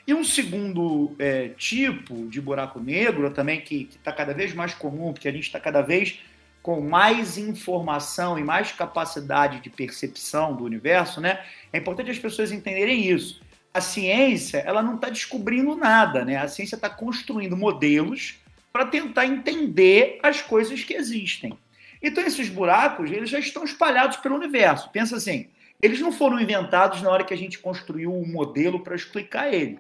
E 0.10 0.14
um 0.16 0.24
segundo 0.24 1.16
é, 1.20 1.50
tipo 1.50 2.28
de 2.30 2.42
buraco 2.42 2.80
negro 2.80 3.30
também 3.30 3.62
que 3.62 3.88
está 3.92 4.12
cada 4.12 4.34
vez 4.34 4.56
mais 4.56 4.74
comum, 4.74 5.14
porque 5.14 5.28
a 5.28 5.32
gente 5.32 5.44
está 5.44 5.60
cada 5.60 5.84
vez 5.84 6.20
com 6.64 6.82
mais 6.82 7.38
informação 7.38 8.40
e 8.40 8.44
mais 8.44 8.72
capacidade 8.72 9.60
de 9.60 9.70
percepção 9.70 10.56
do 10.56 10.64
universo, 10.64 11.22
né? 11.22 11.46
É 11.72 11.78
importante 11.78 12.10
as 12.10 12.18
pessoas 12.18 12.52
entenderem 12.52 13.08
isso. 13.08 13.40
A 13.72 13.80
ciência, 13.82 14.58
ela 14.66 14.82
não 14.82 14.96
está 14.96 15.12
descobrindo 15.12 15.76
nada, 15.76 16.26
né? 16.26 16.38
A 16.38 16.48
ciência 16.48 16.76
está 16.76 16.90
construindo 16.90 17.56
modelos 17.56 18.40
para 18.74 18.88
tentar 18.88 19.28
entender 19.28 20.18
as 20.24 20.42
coisas 20.42 20.84
que 20.84 20.96
existem. 20.96 21.56
Então 22.02 22.24
esses 22.24 22.50
buracos, 22.50 23.12
eles 23.12 23.30
já 23.30 23.38
estão 23.38 23.64
espalhados 23.64 24.18
pelo 24.18 24.38
universo. 24.38 24.90
Pensa 24.90 25.18
assim, 25.18 25.50
eles 25.80 26.00
não 26.00 26.12
foram 26.12 26.40
inventados 26.40 27.00
na 27.04 27.12
hora 27.12 27.24
que 27.24 27.34
a 27.36 27.38
gente 27.38 27.60
construiu 27.60 28.12
um 28.12 28.26
modelo 28.26 28.80
para 28.80 28.96
explicar 28.96 29.54
ele. 29.54 29.78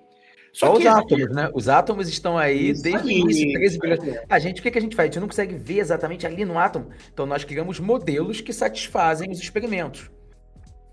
Só, 0.54 0.74
os 0.74 0.86
átomos, 0.86 1.30
né? 1.30 1.52
Os 1.54 1.70
átomos 1.70 2.10
estão 2.10 2.38
aí 2.38 2.72
Isso 2.72 2.82
desde 2.82 3.08
o 3.08 3.12
início, 3.12 3.54
13 3.54 3.80
bilhões. 3.80 4.20
A 4.30 4.40
gente, 4.40 4.60
o 4.60 4.64
que, 4.64 4.72
que 4.72 4.78
a 4.78 4.82
gente 4.82 4.96
faz? 4.96 5.06
A 5.06 5.12
gente 5.12 5.22
não 5.22 5.28
consegue 5.28 5.56
ver 5.56 5.80
exatamente 5.80 6.26
ali 6.26 6.44
no 6.44 6.58
átomo. 6.58 6.90
Então 7.14 7.26
nós 7.26 7.44
criamos 7.44 7.80
modelos 7.80 8.42
que 8.42 8.52
satisfazem 8.52 9.30
os 9.30 9.40
experimentos. 9.40 10.10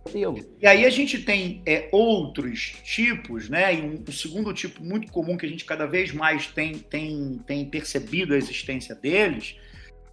Modelo. 0.07 0.39
E 0.63 0.67
aí 0.67 0.85
a 0.85 0.91
gente 0.91 1.19
tem 1.23 1.63
é, 1.67 1.89
outros 1.91 2.77
tipos, 2.85 3.49
né? 3.49 3.75
E 3.75 3.81
um, 3.81 4.05
um, 4.09 4.13
segundo 4.13 4.53
tipo 4.53 4.85
muito 4.85 5.11
comum 5.11 5.37
que 5.37 5.47
a 5.47 5.49
gente 5.49 5.65
cada 5.65 5.87
vez 5.87 6.13
mais 6.13 6.47
tem, 6.47 6.75
tem, 6.79 7.41
tem 7.45 7.65
percebido 7.65 8.35
a 8.35 8.37
existência 8.37 8.95
deles 8.95 9.57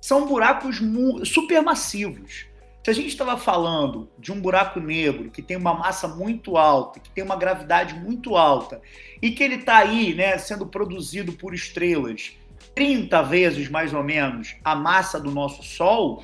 são 0.03 0.27
buracos 0.27 0.81
supermassivos. 1.23 2.45
Se 2.83 2.89
a 2.89 2.93
gente 2.93 3.07
estava 3.07 3.37
falando 3.37 4.09
de 4.19 4.31
um 4.33 4.41
buraco 4.41 4.79
negro 4.79 5.31
que 5.31 5.41
tem 5.41 5.55
uma 5.55 5.73
massa 5.73 6.05
muito 6.05 6.57
alta, 6.57 6.99
que 6.99 7.09
tem 7.09 7.23
uma 7.23 7.37
gravidade 7.37 7.93
muito 7.93 8.35
alta, 8.35 8.81
e 9.21 9.31
que 9.31 9.41
ele 9.41 9.55
está 9.55 9.77
aí, 9.77 10.13
né, 10.13 10.37
sendo 10.37 10.67
produzido 10.67 11.31
por 11.31 11.53
estrelas 11.53 12.33
30 12.75 13.21
vezes 13.23 13.69
mais 13.69 13.93
ou 13.93 14.03
menos 14.03 14.55
a 14.65 14.75
massa 14.75 15.17
do 15.17 15.31
nosso 15.31 15.63
Sol, 15.63 16.23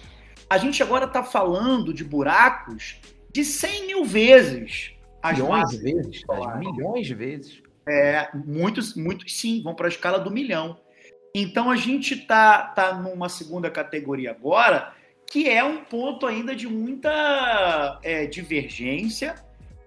a 0.49 0.57
gente 0.57 0.83
agora 0.83 1.05
está 1.05 1.23
falando 1.23 1.93
de 1.93 2.03
buracos 2.03 2.97
de 3.31 3.45
100 3.45 3.87
mil 3.87 4.03
vezes 4.03 4.91
as 5.21 5.37
milhões 5.37 5.69
de 5.69 5.77
vezes, 5.77 6.23
milhões 6.57 7.07
de 7.07 7.13
vezes. 7.13 7.63
É, 7.87 8.29
muitos, 8.33 8.95
muitos 8.95 9.37
sim, 9.37 9.61
vão 9.61 9.75
para 9.75 9.87
a 9.87 9.89
escala 9.89 10.19
do 10.19 10.31
milhão. 10.31 10.77
Então 11.33 11.69
a 11.69 11.75
gente 11.75 12.15
está 12.15 12.63
tá 12.63 12.93
numa 12.93 13.29
segunda 13.29 13.69
categoria 13.69 14.31
agora 14.31 14.93
que 15.29 15.48
é 15.48 15.63
um 15.63 15.83
ponto 15.83 16.25
ainda 16.25 16.55
de 16.55 16.67
muita 16.67 18.00
é, 18.01 18.25
divergência 18.25 19.36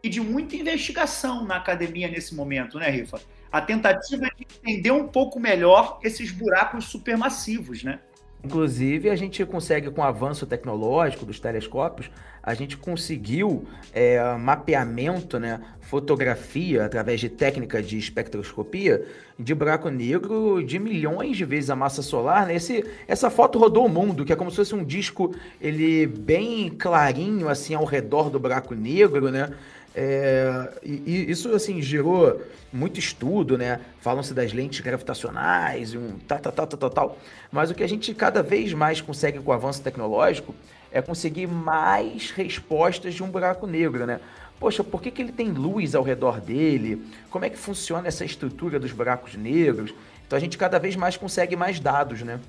e 0.02 0.08
de 0.08 0.20
muita 0.20 0.56
investigação 0.56 1.44
na 1.44 1.56
academia 1.56 2.08
nesse 2.08 2.34
momento, 2.34 2.78
né, 2.78 2.88
Rifa? 2.88 3.20
A 3.50 3.60
tentativa 3.60 4.26
de 4.36 4.46
entender 4.60 4.92
um 4.92 5.08
pouco 5.08 5.40
melhor 5.40 5.98
esses 6.02 6.30
buracos 6.30 6.86
supermassivos, 6.86 7.82
né? 7.82 8.00
Inclusive, 8.44 9.08
a 9.08 9.14
gente 9.14 9.44
consegue, 9.46 9.88
com 9.90 10.00
o 10.00 10.04
avanço 10.04 10.44
tecnológico 10.46 11.24
dos 11.24 11.38
telescópios, 11.38 12.10
a 12.42 12.54
gente 12.54 12.76
conseguiu 12.76 13.64
é, 13.92 14.20
mapeamento, 14.36 15.38
né, 15.38 15.60
fotografia, 15.80 16.84
através 16.84 17.20
de 17.20 17.28
técnica 17.28 17.80
de 17.80 17.96
espectroscopia, 17.96 19.06
de 19.38 19.54
buraco 19.54 19.88
negro 19.88 20.60
de 20.60 20.78
milhões 20.80 21.36
de 21.36 21.44
vezes 21.44 21.70
a 21.70 21.76
massa 21.76 22.02
solar. 22.02 22.46
Né? 22.46 22.56
Esse, 22.56 22.84
essa 23.06 23.30
foto 23.30 23.60
rodou 23.60 23.86
o 23.86 23.88
mundo, 23.88 24.24
que 24.24 24.32
é 24.32 24.36
como 24.36 24.50
se 24.50 24.56
fosse 24.56 24.74
um 24.74 24.84
disco 24.84 25.32
ele 25.60 26.06
bem 26.06 26.68
clarinho, 26.68 27.48
assim, 27.48 27.74
ao 27.74 27.84
redor 27.84 28.28
do 28.28 28.40
buraco 28.40 28.74
negro, 28.74 29.30
né? 29.30 29.50
É, 29.94 30.72
e, 30.82 31.02
e, 31.06 31.30
isso 31.30 31.54
assim 31.54 31.82
gerou 31.82 32.40
muito 32.72 32.98
estudo, 32.98 33.58
né? 33.58 33.80
Falam-se 34.00 34.32
das 34.32 34.52
lentes 34.52 34.80
gravitacionais, 34.80 35.94
um 35.94 36.18
tal, 36.26 36.38
tal, 36.38 36.52
tal, 36.52 36.66
tal, 36.66 36.90
tal. 36.90 37.18
Mas 37.50 37.70
o 37.70 37.74
que 37.74 37.82
a 37.82 37.88
gente 37.88 38.14
cada 38.14 38.42
vez 38.42 38.72
mais 38.72 39.00
consegue 39.00 39.38
com 39.38 39.50
o 39.50 39.54
avanço 39.54 39.82
tecnológico 39.82 40.54
é 40.90 41.02
conseguir 41.02 41.46
mais 41.46 42.30
respostas 42.30 43.14
de 43.14 43.22
um 43.22 43.30
buraco 43.30 43.66
negro, 43.66 44.06
né? 44.06 44.20
Poxa, 44.58 44.84
por 44.84 45.02
que, 45.02 45.10
que 45.10 45.20
ele 45.20 45.32
tem 45.32 45.50
luz 45.50 45.94
ao 45.94 46.02
redor 46.02 46.40
dele? 46.40 47.04
Como 47.28 47.44
é 47.44 47.50
que 47.50 47.58
funciona 47.58 48.08
essa 48.08 48.24
estrutura 48.24 48.78
dos 48.78 48.92
buracos 48.92 49.34
negros? 49.34 49.92
Então 50.26 50.36
a 50.36 50.40
gente 50.40 50.56
cada 50.56 50.78
vez 50.78 50.96
mais 50.96 51.16
consegue 51.16 51.56
mais 51.56 51.80
dados, 51.80 52.22
né? 52.22 52.40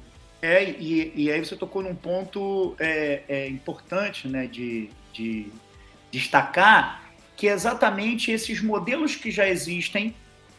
É, 0.42 0.64
e, 0.64 1.12
e 1.16 1.32
aí 1.32 1.44
você 1.44 1.56
tocou 1.56 1.82
num 1.82 1.96
ponto 1.96 2.76
é, 2.78 3.24
é 3.28 3.48
importante, 3.48 4.28
né, 4.28 4.46
de, 4.46 4.90
de 5.14 5.48
destacar 6.12 7.03
que 7.36 7.48
é 7.48 7.52
exatamente 7.52 8.32
esses 8.32 8.62
modelos 8.62 9.16
que 9.16 9.32
já 9.32 9.48
existem 9.48 10.16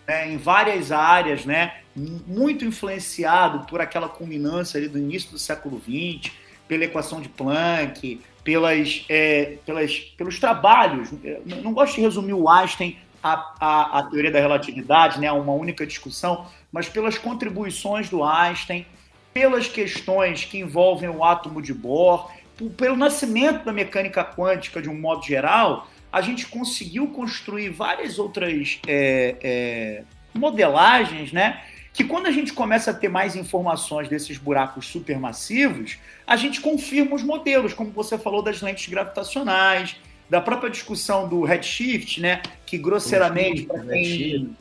né, 0.06 0.30
em 0.30 0.36
várias 0.36 0.92
áreas, 0.92 1.44
né, 1.44 1.78
muito 1.94 2.64
influenciado 2.64 3.66
por 3.66 3.80
aquela 3.80 4.08
culminância 4.08 4.78
ali 4.78 4.88
do 4.88 4.98
início 4.98 5.30
do 5.30 5.38
século 5.38 5.80
XX, 5.80 6.32
pela 6.66 6.84
equação 6.84 7.20
de 7.20 7.28
Planck, 7.28 8.20
pelas, 8.42 9.04
é, 9.08 9.56
pelas, 9.64 9.98
pelos 10.16 10.38
trabalhos. 10.38 11.10
Eu 11.22 11.62
não 11.62 11.72
gosto 11.72 11.94
de 11.96 12.00
resumir 12.00 12.34
o 12.34 12.48
Einstein 12.48 12.98
a 13.24 14.06
teoria 14.10 14.30
da 14.30 14.38
relatividade, 14.38 15.18
né, 15.18 15.32
uma 15.32 15.54
única 15.54 15.86
discussão, 15.86 16.46
mas 16.70 16.90
pelas 16.90 17.16
contribuições 17.16 18.10
do 18.10 18.22
Einstein, 18.22 18.86
pelas 19.32 19.66
questões 19.66 20.44
que 20.44 20.58
envolvem 20.58 21.08
o 21.08 21.24
átomo 21.24 21.62
de 21.62 21.72
Bohr, 21.72 22.30
pelo 22.76 22.96
nascimento 22.96 23.64
da 23.64 23.72
mecânica 23.72 24.22
quântica 24.22 24.82
de 24.82 24.90
um 24.90 25.00
modo 25.00 25.24
geral, 25.24 25.88
a 26.14 26.20
gente 26.20 26.46
conseguiu 26.46 27.08
construir 27.08 27.70
várias 27.70 28.20
outras 28.20 28.78
é, 28.86 29.34
é, 29.42 30.02
modelagens, 30.32 31.32
né? 31.32 31.60
Que 31.92 32.04
quando 32.04 32.26
a 32.26 32.30
gente 32.30 32.52
começa 32.52 32.92
a 32.92 32.94
ter 32.94 33.08
mais 33.08 33.34
informações 33.34 34.08
desses 34.08 34.38
buracos 34.38 34.86
supermassivos, 34.86 35.98
a 36.24 36.36
gente 36.36 36.60
confirma 36.60 37.16
os 37.16 37.24
modelos, 37.24 37.74
como 37.74 37.90
você 37.90 38.16
falou 38.16 38.42
das 38.42 38.62
lentes 38.62 38.88
gravitacionais, 38.88 39.96
da 40.30 40.40
própria 40.40 40.70
discussão 40.70 41.28
do 41.28 41.42
redshift, 41.42 42.20
né? 42.20 42.42
Que 42.64 42.78
grosseiramente 42.78 43.64
para 43.64 43.82
quem 43.82 44.56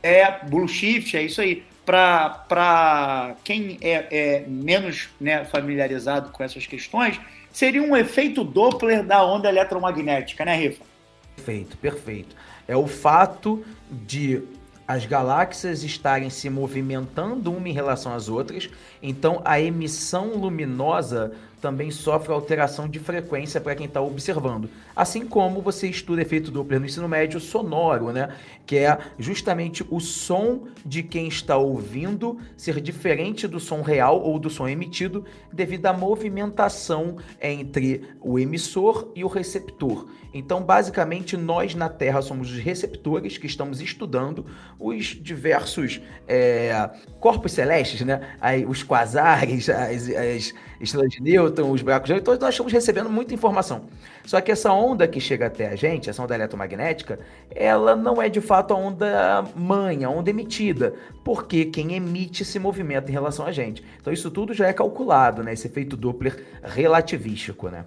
é 0.00 0.44
blue 0.44 0.68
shift, 0.68 1.16
é 1.16 1.24
isso 1.24 1.40
aí. 1.40 1.64
Para 1.84 3.34
quem 3.42 3.78
é, 3.80 4.06
é 4.10 4.44
menos 4.46 5.08
né, 5.20 5.44
familiarizado 5.44 6.30
com 6.30 6.44
essas 6.44 6.68
questões, 6.68 7.18
seria 7.58 7.82
um 7.82 7.96
efeito 7.96 8.44
Doppler 8.44 9.02
da 9.02 9.24
onda 9.24 9.48
eletromagnética, 9.48 10.44
né, 10.44 10.54
Rifa? 10.54 10.84
Perfeito, 11.34 11.76
perfeito. 11.76 12.36
É 12.68 12.76
o 12.76 12.86
fato 12.86 13.64
de 13.90 14.44
as 14.86 15.04
galáxias 15.04 15.82
estarem 15.82 16.30
se 16.30 16.48
movimentando 16.48 17.50
uma 17.50 17.68
em 17.68 17.72
relação 17.72 18.14
às 18.14 18.28
outras, 18.28 18.70
então 19.02 19.42
a 19.44 19.60
emissão 19.60 20.36
luminosa 20.36 21.32
também 21.60 21.90
sofre 21.90 22.32
alteração 22.32 22.88
de 22.88 22.98
frequência 22.98 23.60
para 23.60 23.74
quem 23.74 23.86
está 23.86 24.00
observando. 24.00 24.68
Assim 24.94 25.26
como 25.26 25.60
você 25.60 25.88
estuda 25.88 26.22
efeito 26.22 26.50
Doppler 26.50 26.80
no 26.80 26.86
ensino 26.86 27.08
médio 27.08 27.40
sonoro, 27.40 28.12
né? 28.12 28.34
Que 28.66 28.78
é 28.78 28.98
justamente 29.18 29.84
o 29.90 30.00
som 30.00 30.66
de 30.84 31.02
quem 31.02 31.28
está 31.28 31.56
ouvindo 31.56 32.38
ser 32.56 32.80
diferente 32.80 33.46
do 33.46 33.58
som 33.58 33.82
real 33.82 34.20
ou 34.20 34.38
do 34.38 34.50
som 34.50 34.68
emitido 34.68 35.24
devido 35.52 35.86
à 35.86 35.92
movimentação 35.92 37.16
entre 37.40 38.02
o 38.20 38.38
emissor 38.38 39.10
e 39.14 39.24
o 39.24 39.28
receptor. 39.28 40.06
Então, 40.32 40.62
basicamente, 40.62 41.36
nós 41.36 41.74
na 41.74 41.88
Terra 41.88 42.20
somos 42.20 42.50
os 42.50 42.58
receptores 42.58 43.38
que 43.38 43.46
estamos 43.46 43.80
estudando 43.80 44.44
os 44.78 45.06
diversos 45.06 46.00
é, 46.26 46.90
corpos 47.18 47.52
celestes, 47.52 48.02
né? 48.02 48.36
Aí, 48.40 48.66
os 48.66 48.82
quasares, 48.82 49.68
as, 49.70 50.08
as 50.08 50.54
estrelas 50.80 51.12
de 51.12 51.22
nêutrons, 51.48 51.74
os 51.74 51.82
buracos 51.82 52.10
negros, 52.10 52.24
todos 52.24 52.40
nós 52.40 52.54
estamos 52.54 52.72
recebendo 52.72 53.10
muita 53.10 53.34
informação. 53.34 53.86
Só 54.24 54.40
que 54.40 54.52
essa 54.52 54.72
onda 54.72 55.06
que 55.08 55.20
chega 55.20 55.46
até 55.46 55.68
a 55.68 55.76
gente, 55.76 56.10
essa 56.10 56.22
onda 56.22 56.34
eletromagnética, 56.34 57.18
ela 57.54 57.96
não 57.96 58.20
é 58.20 58.28
de 58.28 58.40
fato 58.40 58.74
a 58.74 58.76
onda 58.76 59.42
mãe, 59.56 60.04
a 60.04 60.10
onda 60.10 60.30
emitida, 60.30 60.94
porque 61.24 61.64
quem 61.66 61.94
emite 61.94 62.42
esse 62.42 62.58
movimento 62.58 63.08
em 63.08 63.12
relação 63.12 63.46
a 63.46 63.52
gente. 63.52 63.82
Então 64.00 64.12
isso 64.12 64.30
tudo 64.30 64.52
já 64.52 64.66
é 64.66 64.72
calculado, 64.72 65.42
né? 65.42 65.52
Esse 65.52 65.66
efeito 65.66 65.96
Doppler 65.96 66.44
relativístico, 66.62 67.68
né? 67.68 67.84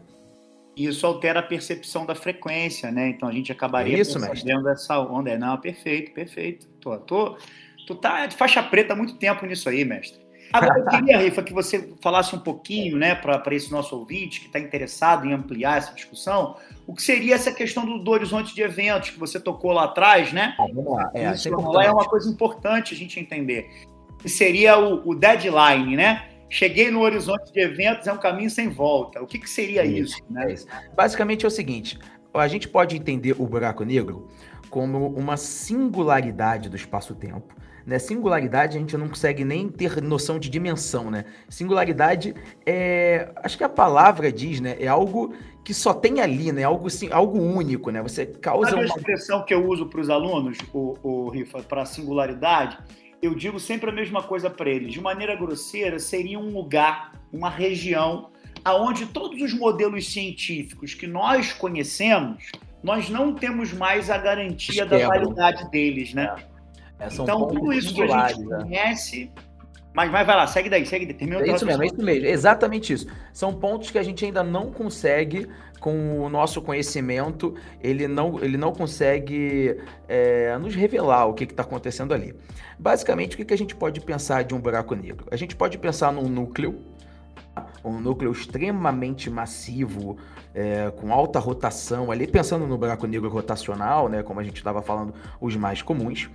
Isso 0.76 1.06
altera 1.06 1.42
a 1.42 1.44
percepção 1.44 2.06
da 2.06 2.16
frequência, 2.16 2.92
né? 2.92 3.10
Então 3.10 3.28
a 3.28 3.32
gente 3.32 3.52
acabaria 3.52 4.00
isso, 4.00 4.20
percebendo 4.20 4.70
essa 4.70 5.00
onda. 5.00 5.38
Não, 5.38 5.58
perfeito, 5.58 6.14
perfeito. 6.14 6.66
Tô, 6.80 6.98
tô, 6.98 7.38
tu 7.86 7.96
tá 7.96 8.26
de 8.26 8.36
faixa 8.36 8.64
preta 8.64 8.94
há 8.94 8.96
muito 8.96 9.16
tempo 9.16 9.46
nisso 9.46 9.68
aí, 9.68 9.84
mestre. 9.84 10.21
Agora 10.54 10.80
eu 10.80 10.86
queria, 10.86 11.18
Rifa, 11.18 11.42
que 11.44 11.54
você 11.54 11.94
falasse 12.02 12.36
um 12.36 12.40
pouquinho, 12.40 12.98
né, 12.98 13.16
para 13.16 13.56
esse 13.56 13.72
nosso 13.72 13.96
ouvinte 13.96 14.40
que 14.42 14.48
está 14.48 14.60
interessado 14.60 15.26
em 15.26 15.34
ampliar 15.34 15.78
essa 15.78 15.94
discussão, 15.94 16.56
o 16.86 16.94
que 16.94 17.02
seria 17.02 17.36
essa 17.36 17.52
questão 17.52 17.86
do, 17.86 18.00
do 18.00 18.12
horizonte 18.12 18.54
de 18.54 18.62
eventos 18.62 19.12
que 19.12 19.20
você 19.20 19.40
tocou 19.40 19.72
lá 19.72 19.86
atrás, 19.86 20.34
né? 20.34 20.56
Ah, 20.60 20.66
vamos 20.74 20.94
lá. 20.94 21.12
É, 21.14 21.32
Isso 21.32 21.48
é, 21.48 21.52
é 21.52 21.92
uma 21.92 22.06
coisa 22.06 22.30
importante 22.30 22.94
a 22.94 22.98
gente 22.98 23.20
entender. 23.20 23.70
Que 24.20 24.30
seria 24.30 24.78
o, 24.78 25.10
o 25.10 25.16
deadline, 25.16 25.96
né? 25.96 26.28
cheguei 26.52 26.92
no 26.92 27.00
horizonte 27.00 27.52
de 27.52 27.62
eventos, 27.62 28.06
é 28.08 28.14
um 28.14 28.18
caminho 28.18 28.50
sem 28.50 28.68
volta. 28.68 29.22
O 29.22 29.26
que, 29.26 29.40
que 29.40 29.50
seria 29.50 29.86
isso? 29.86 30.18
isso 30.18 30.24
né? 30.30 30.50
É 30.50 30.54
isso. 30.54 30.68
Basicamente 30.94 31.46
é 31.46 31.48
o 31.48 31.52
seguinte: 31.52 31.98
a 32.34 32.48
gente 32.48 32.68
pode 32.68 32.96
entender 32.96 33.36
o 33.40 33.48
buraco 33.48 33.84
negro 33.84 34.28
como 34.70 35.08
uma 35.08 35.38
singularidade 35.38 36.70
do 36.70 36.76
espaço-tempo. 36.76 37.56
Né? 37.86 38.00
Singularidade 38.00 38.78
a 38.78 38.80
gente 38.80 38.98
não 38.98 39.08
consegue 39.08 39.44
nem 39.44 39.68
ter 39.70 40.02
noção 40.02 40.40
de 40.40 40.50
dimensão, 40.50 41.10
né? 41.10 41.26
Singularidade 41.50 42.36
é, 42.66 43.30
acho 43.38 43.58
que 43.58 43.64
a 43.64 43.70
palavra 43.70 44.32
diz, 44.32 44.60
né? 44.60 44.76
É 44.80 44.88
algo 44.88 45.34
que 45.64 45.74
só 45.74 45.94
tem 45.94 46.22
ali, 46.22 46.52
né? 46.52 46.64
Algo 46.64 46.88
assim, 46.88 47.10
algo 47.12 47.40
único, 47.40 47.90
né? 47.92 48.02
Você 48.02 48.26
causa 48.26 48.72
Sabe 48.72 48.84
uma 48.84 48.94
a 48.94 48.98
expressão 48.98 49.46
que 49.46 49.54
eu 49.54 49.68
uso 49.68 49.86
para 49.88 50.02
os 50.02 50.10
alunos, 50.10 50.58
o, 50.74 50.98
o 51.02 51.30
Rifa, 51.30 51.60
para 51.64 51.86
singularidade 51.86 52.78
eu 53.22 53.36
digo 53.36 53.60
sempre 53.60 53.90
a 53.90 53.94
mesma 53.94 54.24
coisa 54.24 54.50
para 54.50 54.70
eles. 54.70 54.92
De 54.92 55.00
maneira 55.00 55.36
grosseira, 55.36 56.00
seria 56.00 56.40
um 56.40 56.52
lugar, 56.52 57.12
uma 57.32 57.50
região, 57.50 58.32
aonde 58.66 59.06
todos 59.06 59.42
os 59.42 59.54
modelos 59.54 60.12
científicos 60.12 60.94
que 60.94 61.06
nós 61.06 61.54
conhecemos, 61.54 62.52
nós 62.84 63.10
não 63.10 63.36
temos 63.36 63.72
mais 63.72 64.10
a 64.10 64.18
garantia 64.18 64.86
da 64.86 65.08
validade 65.08 65.70
deles, 65.70 66.14
né? 66.14 66.36
É. 66.36 66.51
É, 67.02 67.08
então, 67.12 67.48
tudo 67.48 67.74
isso 67.74 67.96
que 67.96 68.04
a 68.04 68.28
gente 68.28 68.46
né? 68.46 68.60
conhece, 68.62 69.32
mas, 69.92 70.12
mas 70.12 70.26
vai 70.26 70.36
lá, 70.36 70.46
segue 70.46 70.70
daí, 70.70 70.86
segue 70.86 71.06
daí. 71.08 71.16
Termina 71.16 71.42
é 71.42 71.52
isso 71.52 71.66
mesmo, 71.66 71.82
é 71.82 71.86
isso 71.88 72.04
mesmo, 72.04 72.28
exatamente 72.28 72.94
isso. 72.94 73.08
São 73.34 73.54
pontos 73.54 73.90
que 73.90 73.98
a 73.98 74.04
gente 74.04 74.24
ainda 74.24 74.44
não 74.44 74.72
consegue, 74.72 75.50
com 75.80 76.20
o 76.22 76.30
nosso 76.30 76.62
conhecimento, 76.62 77.56
ele 77.82 78.08
não, 78.08 78.40
ele 78.40 78.56
não 78.56 78.72
consegue 78.72 79.78
é, 80.08 80.56
nos 80.60 80.76
revelar 80.76 81.26
o 81.26 81.34
que 81.34 81.44
está 81.44 81.64
acontecendo 81.64 82.14
ali. 82.14 82.36
Basicamente, 82.78 83.34
o 83.34 83.38
que, 83.38 83.46
que 83.46 83.54
a 83.54 83.58
gente 83.58 83.76
pode 83.76 84.00
pensar 84.00 84.44
de 84.44 84.54
um 84.54 84.62
buraco 84.62 84.94
negro? 84.94 85.26
A 85.32 85.36
gente 85.36 85.56
pode 85.56 85.80
pensar 85.80 86.14
num 86.14 86.30
núcleo, 86.30 86.80
um 87.84 88.00
núcleo 88.00 88.32
extremamente 88.32 89.30
massivo, 89.30 90.18
é, 90.54 90.92
com 90.92 91.14
alta 91.14 91.40
rotação, 91.40 92.12
ali 92.12 92.28
pensando 92.28 92.68
no 92.68 92.78
buraco 92.78 93.08
negro 93.08 93.30
rotacional, 93.30 94.08
né, 94.08 94.24
como 94.24 94.40
a 94.40 94.44
gente 94.44 94.58
estava 94.58 94.82
falando, 94.82 95.14
os 95.40 95.56
mais 95.56 95.82
comuns. 95.82 96.30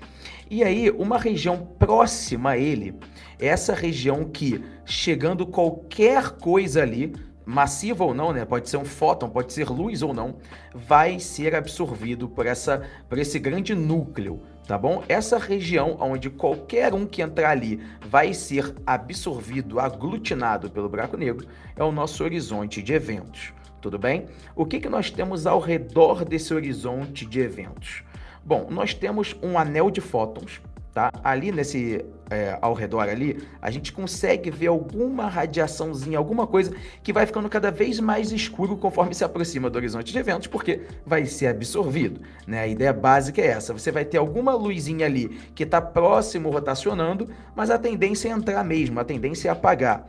E 0.50 0.62
aí, 0.62 0.90
uma 0.90 1.18
região 1.18 1.58
próxima 1.78 2.50
a 2.50 2.58
ele, 2.58 2.94
essa 3.38 3.75
região 3.75 4.25
que, 4.25 4.62
chegando 4.85 5.46
qualquer 5.46 6.30
coisa 6.32 6.82
ali, 6.82 7.12
massiva 7.44 8.04
ou 8.04 8.12
não, 8.12 8.32
né? 8.32 8.44
Pode 8.44 8.68
ser 8.68 8.76
um 8.76 8.85
fóton, 8.85 9.30
pode 9.30 9.52
ser 9.52 9.68
luz 9.68 10.02
ou 10.02 10.12
não, 10.12 10.37
vai 10.75 11.20
ser 11.20 11.54
absorvido 11.54 12.28
por 12.28 12.44
essa 12.44 12.82
por 13.08 13.18
esse 13.18 13.38
grande 13.38 13.73
núcleo, 13.73 14.40
tá 14.66 14.76
bom? 14.76 15.02
Essa 15.08 15.38
região 15.38 15.96
onde 16.00 16.28
qualquer 16.28 16.92
um 16.92 17.06
que 17.06 17.23
entrar 17.23 17.50
ali 17.50 17.80
vai 18.00 18.35
ser 18.35 18.75
absorvido, 18.85 19.78
aglutinado 19.78 20.69
pelo 20.69 20.88
buraco 20.88 21.17
negro, 21.17 21.47
é 21.76 21.84
o 21.84 21.93
nosso 21.93 22.25
horizonte 22.25 22.82
de 22.82 22.93
eventos. 22.93 23.52
Tudo 23.80 23.99
bem? 23.99 24.26
O 24.54 24.67
que, 24.67 24.80
que 24.80 24.88
nós 24.88 25.10
temos 25.10 25.47
ao 25.47 25.60
redor 25.60 26.25
desse 26.25 26.52
horizonte 26.52 27.25
de 27.25 27.41
eventos? 27.41 28.02
Bom, 28.45 28.67
nós 28.71 28.95
temos 28.95 29.36
um 29.43 29.58
anel 29.58 29.91
de 29.91 30.00
fótons, 30.00 30.60
tá? 30.97 31.13
Ali 31.23 31.52
nesse 31.52 32.02
é, 32.30 32.56
ao 32.63 32.73
redor 32.73 33.02
ali, 33.02 33.47
a 33.61 33.71
gente 33.71 33.93
consegue 33.93 34.50
ver 34.50 34.69
alguma 34.69 35.28
radiaçãozinha, 35.28 36.17
alguma 36.17 36.47
coisa 36.47 36.75
que 37.02 37.13
vai 37.13 37.26
ficando 37.26 37.50
cada 37.50 37.71
vez 37.71 38.00
mais 38.00 38.32
escuro 38.32 38.78
conforme 38.78 39.15
se 39.15 39.23
aproxima 39.23 39.69
do 39.69 39.76
horizonte 39.76 40.11
de 40.11 40.19
eventos, 40.19 40.47
porque 40.47 40.85
vai 41.04 41.26
ser 41.26 41.49
absorvido, 41.49 42.23
né? 42.47 42.61
A 42.61 42.67
ideia 42.67 42.95
básica 42.95 43.43
é 43.43 43.49
essa, 43.49 43.75
você 43.75 43.93
vai 43.93 44.06
ter 44.06 44.17
alguma 44.17 44.54
luzinha 44.54 45.04
ali 45.04 45.28
que 45.54 45.65
está 45.65 45.82
próximo 45.82 46.49
rotacionando, 46.49 47.28
mas 47.54 47.69
a 47.69 47.78
tendência 47.78 48.30
é 48.30 48.32
entrar 48.32 48.65
mesmo, 48.65 48.99
a 48.99 49.04
tendência 49.04 49.50
é 49.50 49.52
apagar. 49.52 50.09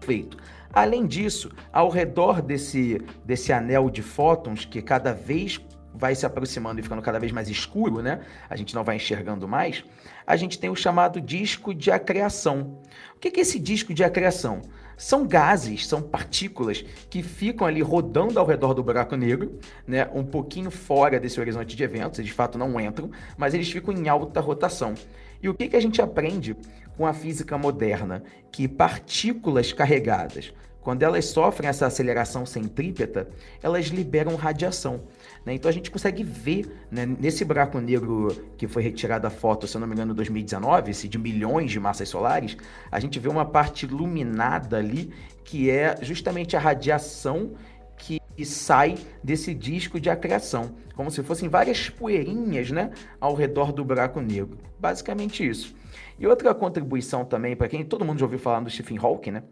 Feito. 0.00 0.36
Além 0.72 1.06
disso, 1.06 1.48
ao 1.72 1.88
redor 1.88 2.42
desse, 2.42 3.00
desse 3.24 3.52
anel 3.52 3.88
de 3.88 4.02
fótons, 4.02 4.64
que 4.64 4.82
cada 4.82 5.12
vez 5.12 5.60
vai 5.94 6.14
se 6.14 6.24
aproximando 6.24 6.80
e 6.80 6.82
ficando 6.82 7.02
cada 7.02 7.18
vez 7.18 7.32
mais 7.32 7.48
escuro, 7.48 8.02
né? 8.02 8.20
A 8.48 8.56
gente 8.56 8.74
não 8.74 8.84
vai 8.84 8.96
enxergando 8.96 9.46
mais. 9.46 9.84
A 10.26 10.36
gente 10.36 10.58
tem 10.58 10.70
o 10.70 10.76
chamado 10.76 11.20
disco 11.20 11.74
de 11.74 11.90
acreação. 11.90 12.78
O 13.16 13.18
que 13.18 13.28
é 13.38 13.42
esse 13.42 13.58
disco 13.58 13.92
de 13.92 14.02
acreação? 14.02 14.62
São 14.96 15.26
gases, 15.26 15.86
são 15.86 16.00
partículas 16.00 16.84
que 17.10 17.22
ficam 17.22 17.66
ali 17.66 17.82
rodando 17.82 18.38
ao 18.38 18.46
redor 18.46 18.72
do 18.72 18.82
buraco 18.82 19.16
negro, 19.16 19.58
né? 19.86 20.08
Um 20.12 20.24
pouquinho 20.24 20.70
fora 20.70 21.18
desse 21.18 21.40
horizonte 21.40 21.74
de 21.74 21.82
eventos, 21.82 22.18
eles 22.18 22.30
de 22.30 22.34
fato 22.34 22.56
não 22.56 22.80
entram, 22.80 23.10
mas 23.36 23.52
eles 23.52 23.70
ficam 23.70 23.92
em 23.92 24.08
alta 24.08 24.40
rotação. 24.40 24.94
E 25.42 25.48
o 25.48 25.54
que, 25.54 25.68
que 25.68 25.76
a 25.76 25.80
gente 25.80 26.00
aprende 26.00 26.56
com 26.96 27.04
a 27.04 27.12
física 27.12 27.58
moderna? 27.58 28.22
Que 28.52 28.68
partículas 28.68 29.72
carregadas, 29.72 30.52
quando 30.82 31.02
elas 31.02 31.26
sofrem 31.26 31.68
essa 31.68 31.86
aceleração 31.86 32.44
centrípeta, 32.44 33.28
elas 33.62 33.86
liberam 33.86 34.34
radiação. 34.34 35.04
Né? 35.46 35.54
Então 35.54 35.68
a 35.68 35.72
gente 35.72 35.90
consegue 35.90 36.22
ver 36.24 36.70
né, 36.90 37.06
nesse 37.06 37.44
buraco 37.44 37.78
negro 37.78 38.28
que 38.56 38.66
foi 38.66 38.82
retirada 38.82 39.28
a 39.28 39.30
foto, 39.30 39.66
se 39.66 39.76
eu 39.76 39.80
não 39.80 39.86
me 39.86 39.94
engano, 39.94 40.12
em 40.12 40.16
2019, 40.16 40.90
esse 40.90 41.08
de 41.08 41.18
milhões 41.18 41.70
de 41.70 41.78
massas 41.78 42.08
solares, 42.08 42.56
a 42.90 42.98
gente 42.98 43.18
vê 43.18 43.28
uma 43.28 43.44
parte 43.44 43.86
iluminada 43.86 44.76
ali 44.76 45.12
que 45.44 45.70
é 45.70 45.96
justamente 46.02 46.56
a 46.56 46.60
radiação 46.60 47.52
que 47.96 48.20
sai 48.44 48.96
desse 49.22 49.54
disco 49.54 50.00
de 50.00 50.10
acreção, 50.10 50.74
como 50.96 51.10
se 51.10 51.22
fossem 51.22 51.48
várias 51.48 51.90
poeirinhas 51.90 52.70
né, 52.70 52.90
ao 53.20 53.34
redor 53.34 53.72
do 53.72 53.84
buraco 53.84 54.20
negro. 54.20 54.58
Basicamente 54.78 55.46
isso. 55.46 55.74
E 56.18 56.26
outra 56.26 56.54
contribuição 56.54 57.24
também, 57.24 57.54
para 57.54 57.68
quem 57.68 57.84
todo 57.84 58.04
mundo 58.04 58.18
já 58.18 58.24
ouviu 58.24 58.38
falar 58.38 58.60
do 58.60 58.70
Stephen 58.70 58.98
Hawking, 58.98 59.30
né? 59.32 59.42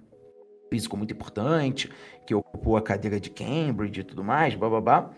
Físico 0.70 0.96
muito 0.96 1.12
importante, 1.12 1.90
que 2.24 2.34
ocupou 2.34 2.76
a 2.76 2.82
cadeira 2.82 3.18
de 3.18 3.28
Cambridge 3.28 4.00
e 4.00 4.04
tudo 4.04 4.22
mais, 4.22 4.54
blá 4.54 5.10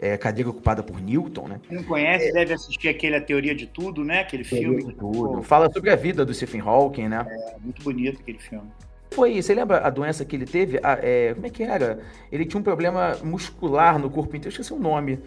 é, 0.00 0.16
cadeira 0.16 0.50
ocupada 0.50 0.82
por 0.82 1.00
Newton, 1.00 1.48
né? 1.48 1.60
Quem 1.66 1.78
não 1.78 1.84
conhece 1.84 2.28
é, 2.28 2.32
deve 2.32 2.52
assistir 2.52 2.88
aquele 2.88 3.16
A 3.16 3.20
Teoria 3.20 3.54
de 3.54 3.66
Tudo, 3.66 4.04
né? 4.04 4.20
Aquele 4.20 4.44
filme. 4.44 4.84
De 4.84 4.94
tudo. 4.94 5.42
Fala 5.42 5.72
sobre 5.72 5.90
a 5.90 5.96
vida 5.96 6.24
do 6.24 6.34
Stephen 6.34 6.60
Hawking, 6.60 7.08
né? 7.08 7.24
É, 7.26 7.56
muito 7.60 7.82
bonito 7.82 8.20
aquele 8.20 8.38
filme. 8.38 8.68
Foi, 9.12 9.40
você 9.40 9.54
lembra 9.54 9.78
a 9.78 9.88
doença 9.88 10.24
que 10.24 10.36
ele 10.36 10.44
teve? 10.44 10.78
A, 10.82 10.98
é, 11.00 11.32
como 11.32 11.46
é 11.46 11.50
que 11.50 11.62
era? 11.62 12.00
Ele 12.30 12.44
tinha 12.44 12.60
um 12.60 12.64
problema 12.64 13.16
muscular 13.24 13.98
no 13.98 14.10
corpo 14.10 14.36
inteiro, 14.36 14.50
esqueci 14.50 14.74
o 14.74 14.78
nome. 14.78 15.18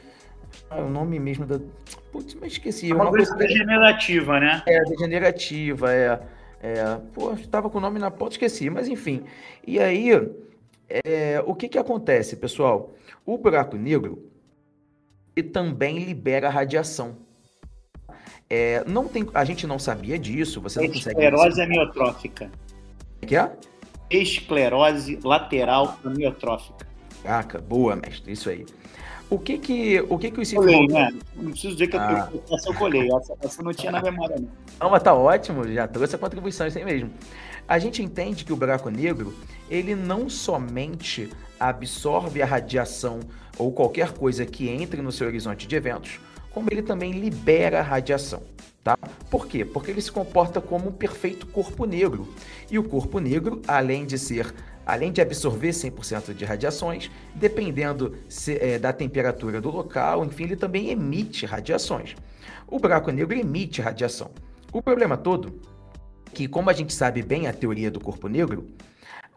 Ah, 0.69 0.81
o 0.81 0.89
nome 0.89 1.17
mesmo 1.17 1.45
da. 1.45 1.59
Putz, 2.11 2.35
mas 2.35 2.51
esqueci. 2.51 2.91
É 2.91 2.93
uma, 2.93 3.05
uma 3.05 3.11
coisa 3.11 3.35
degenerativa, 3.35 4.39
né? 4.39 4.61
É, 4.67 4.83
degenerativa, 4.83 5.93
é. 5.93 6.19
É 6.61 6.99
pô, 7.13 7.33
estava 7.33 7.69
com 7.69 7.77
o 7.77 7.81
nome 7.81 7.99
na 7.99 8.11
ponta, 8.11 8.33
esqueci, 8.33 8.69
mas 8.69 8.87
enfim. 8.87 9.23
E 9.65 9.79
aí, 9.79 10.09
é, 10.89 11.41
o 11.45 11.55
que 11.55 11.69
que 11.69 11.77
acontece, 11.77 12.35
pessoal? 12.35 12.93
O 13.25 13.37
buraco 13.37 13.77
negro, 13.77 14.29
e 15.35 15.43
também 15.43 15.99
libera 15.99 16.49
radiação. 16.49 17.15
É, 18.49 18.83
não 18.85 19.07
tem, 19.07 19.27
a 19.33 19.45
gente 19.45 19.67
não 19.67 19.77
sabia 19.77 20.17
disso, 20.17 20.59
você 20.59 20.81
não 20.81 20.87
consegue... 20.87 21.09
Esclerose 21.09 21.61
amiotrófica. 21.61 22.51
O 23.21 23.25
que 23.25 23.35
é? 23.35 23.51
Esclerose 24.09 25.19
lateral 25.23 25.97
amiotrófica. 26.03 26.87
Caraca, 27.21 27.59
boa, 27.59 27.95
mestre, 27.95 28.31
isso 28.31 28.49
aí. 28.49 28.65
O 29.29 29.37
que 29.37 29.59
que, 29.59 30.01
o 30.09 30.17
que, 30.17 30.31
que 30.31 30.41
os 30.41 30.51
Colei, 30.51 30.87
né? 30.87 31.13
Não 31.35 31.51
preciso 31.51 31.73
dizer 31.73 31.87
que 31.87 31.97
ah. 31.97 32.29
eu, 32.33 32.55
essa 32.55 32.69
eu 32.69 32.73
colei, 32.73 33.07
essa, 33.13 33.35
essa 33.41 33.61
não 33.61 33.71
tinha 33.71 33.91
na 33.91 34.01
memória, 34.01 34.37
não. 34.37 34.49
Não, 34.79 34.89
mas 34.89 35.03
tá 35.03 35.13
ótimo, 35.13 35.67
já 35.71 35.87
trouxe 35.87 36.15
a 36.15 36.17
contribuição, 36.17 36.65
isso 36.65 36.79
aí 36.79 36.85
mesmo. 36.85 37.11
A 37.67 37.77
gente 37.77 38.01
entende 38.01 38.43
que 38.43 38.51
o 38.51 38.55
buraco 38.55 38.89
negro, 38.89 39.35
ele 39.69 39.93
não 39.93 40.27
somente 40.27 41.29
absorve 41.59 42.41
a 42.41 42.45
radiação 42.45 43.19
ou 43.59 43.71
qualquer 43.71 44.13
coisa 44.13 44.45
que 44.45 44.67
entre 44.67 45.01
no 45.01 45.11
seu 45.11 45.27
horizonte 45.27 45.67
de 45.67 45.75
eventos, 45.75 46.19
como 46.51 46.67
ele 46.71 46.81
também 46.81 47.11
libera 47.11 47.83
radiação. 47.83 48.41
Tá? 48.83 48.97
Por 49.29 49.45
quê? 49.45 49.63
Porque 49.63 49.91
ele 49.91 50.01
se 50.01 50.11
comporta 50.11 50.59
como 50.59 50.89
um 50.89 50.91
perfeito 50.91 51.45
corpo 51.45 51.85
negro. 51.85 52.33
E 52.71 52.79
o 52.79 52.83
corpo 52.83 53.19
negro, 53.19 53.61
além 53.67 54.05
de 54.05 54.17
ser 54.17 54.51
além 54.89 55.11
de 55.11 55.21
absorver 55.21 55.69
100% 55.69 56.33
de 56.33 56.43
radiações, 56.45 57.11
dependendo 57.35 58.15
se, 58.27 58.57
é, 58.57 58.79
da 58.79 58.91
temperatura 58.91 59.61
do 59.61 59.69
local, 59.69 60.25
enfim, 60.25 60.45
ele 60.45 60.55
também 60.55 60.89
emite 60.89 61.45
radiações. 61.45 62.15
O 62.67 62.79
buraco 62.79 63.11
negro 63.11 63.37
emite 63.37 63.81
radiação. 63.81 64.31
O 64.73 64.81
problema 64.81 65.15
todo 65.15 65.59
é 66.25 66.29
que, 66.33 66.47
como 66.47 66.69
a 66.69 66.73
gente 66.73 66.93
sabe 66.93 67.21
bem 67.21 67.47
a 67.47 67.53
teoria 67.53 67.91
do 67.91 67.99
corpo 67.99 68.27
negro, 68.27 68.67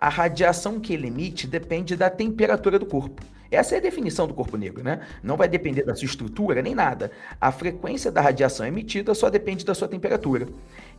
a 0.02 0.08
radiação 0.08 0.80
que 0.80 0.92
ele 0.92 1.06
emite 1.06 1.46
depende 1.46 1.94
da 1.94 2.10
temperatura 2.10 2.76
do 2.76 2.84
corpo. 2.84 3.22
Essa 3.48 3.76
é 3.76 3.78
a 3.78 3.80
definição 3.80 4.26
do 4.26 4.34
corpo 4.34 4.56
negro, 4.56 4.82
né? 4.82 5.06
Não 5.22 5.36
vai 5.36 5.48
depender 5.48 5.84
da 5.84 5.94
sua 5.94 6.06
estrutura 6.06 6.60
nem 6.60 6.74
nada. 6.74 7.12
A 7.40 7.52
frequência 7.52 8.10
da 8.10 8.20
radiação 8.20 8.66
emitida 8.66 9.14
só 9.14 9.30
depende 9.30 9.64
da 9.64 9.76
sua 9.76 9.86
temperatura. 9.86 10.48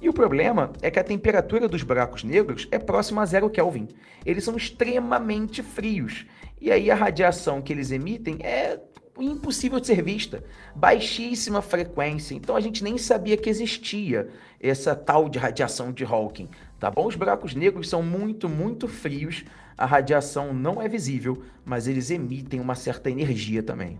E 0.01 0.07
o 0.07 0.13
problema 0.13 0.71
é 0.81 0.89
que 0.89 0.99
a 0.99 1.03
temperatura 1.03 1.67
dos 1.67 1.83
buracos 1.83 2.23
negros 2.23 2.65
é 2.71 2.79
próxima 2.79 3.21
a 3.21 3.25
zero 3.25 3.49
Kelvin. 3.49 3.89
Eles 4.25 4.45
são 4.45 4.55
extremamente 4.55 5.61
frios. 5.61 6.25
E 6.61 6.71
aí 6.71 6.89
a 6.89 6.95
radiação 6.95 7.61
que 7.61 7.73
eles 7.73 7.91
emitem 7.91 8.37
é 8.39 8.79
impossível 9.19 9.81
de 9.81 9.87
ser 9.87 10.01
vista. 10.01 10.41
Baixíssima 10.73 11.61
frequência. 11.61 12.35
Então 12.35 12.55
a 12.55 12.61
gente 12.61 12.81
nem 12.85 12.97
sabia 12.97 13.35
que 13.35 13.49
existia 13.49 14.29
essa 14.61 14.95
tal 14.95 15.27
de 15.27 15.37
radiação 15.37 15.91
de 15.91 16.05
Hawking, 16.05 16.47
tá 16.79 16.89
bom? 16.91 17.07
Os 17.07 17.15
buracos 17.15 17.55
negros 17.55 17.89
são 17.89 18.03
muito, 18.03 18.47
muito 18.49 18.87
frios 18.87 19.43
a 19.77 19.85
radiação 19.85 20.53
não 20.53 20.81
é 20.81 20.87
visível, 20.87 21.43
mas 21.65 21.87
eles 21.87 22.11
emitem 22.11 22.59
uma 22.59 22.75
certa 22.75 23.09
energia 23.09 23.63
também. 23.63 23.99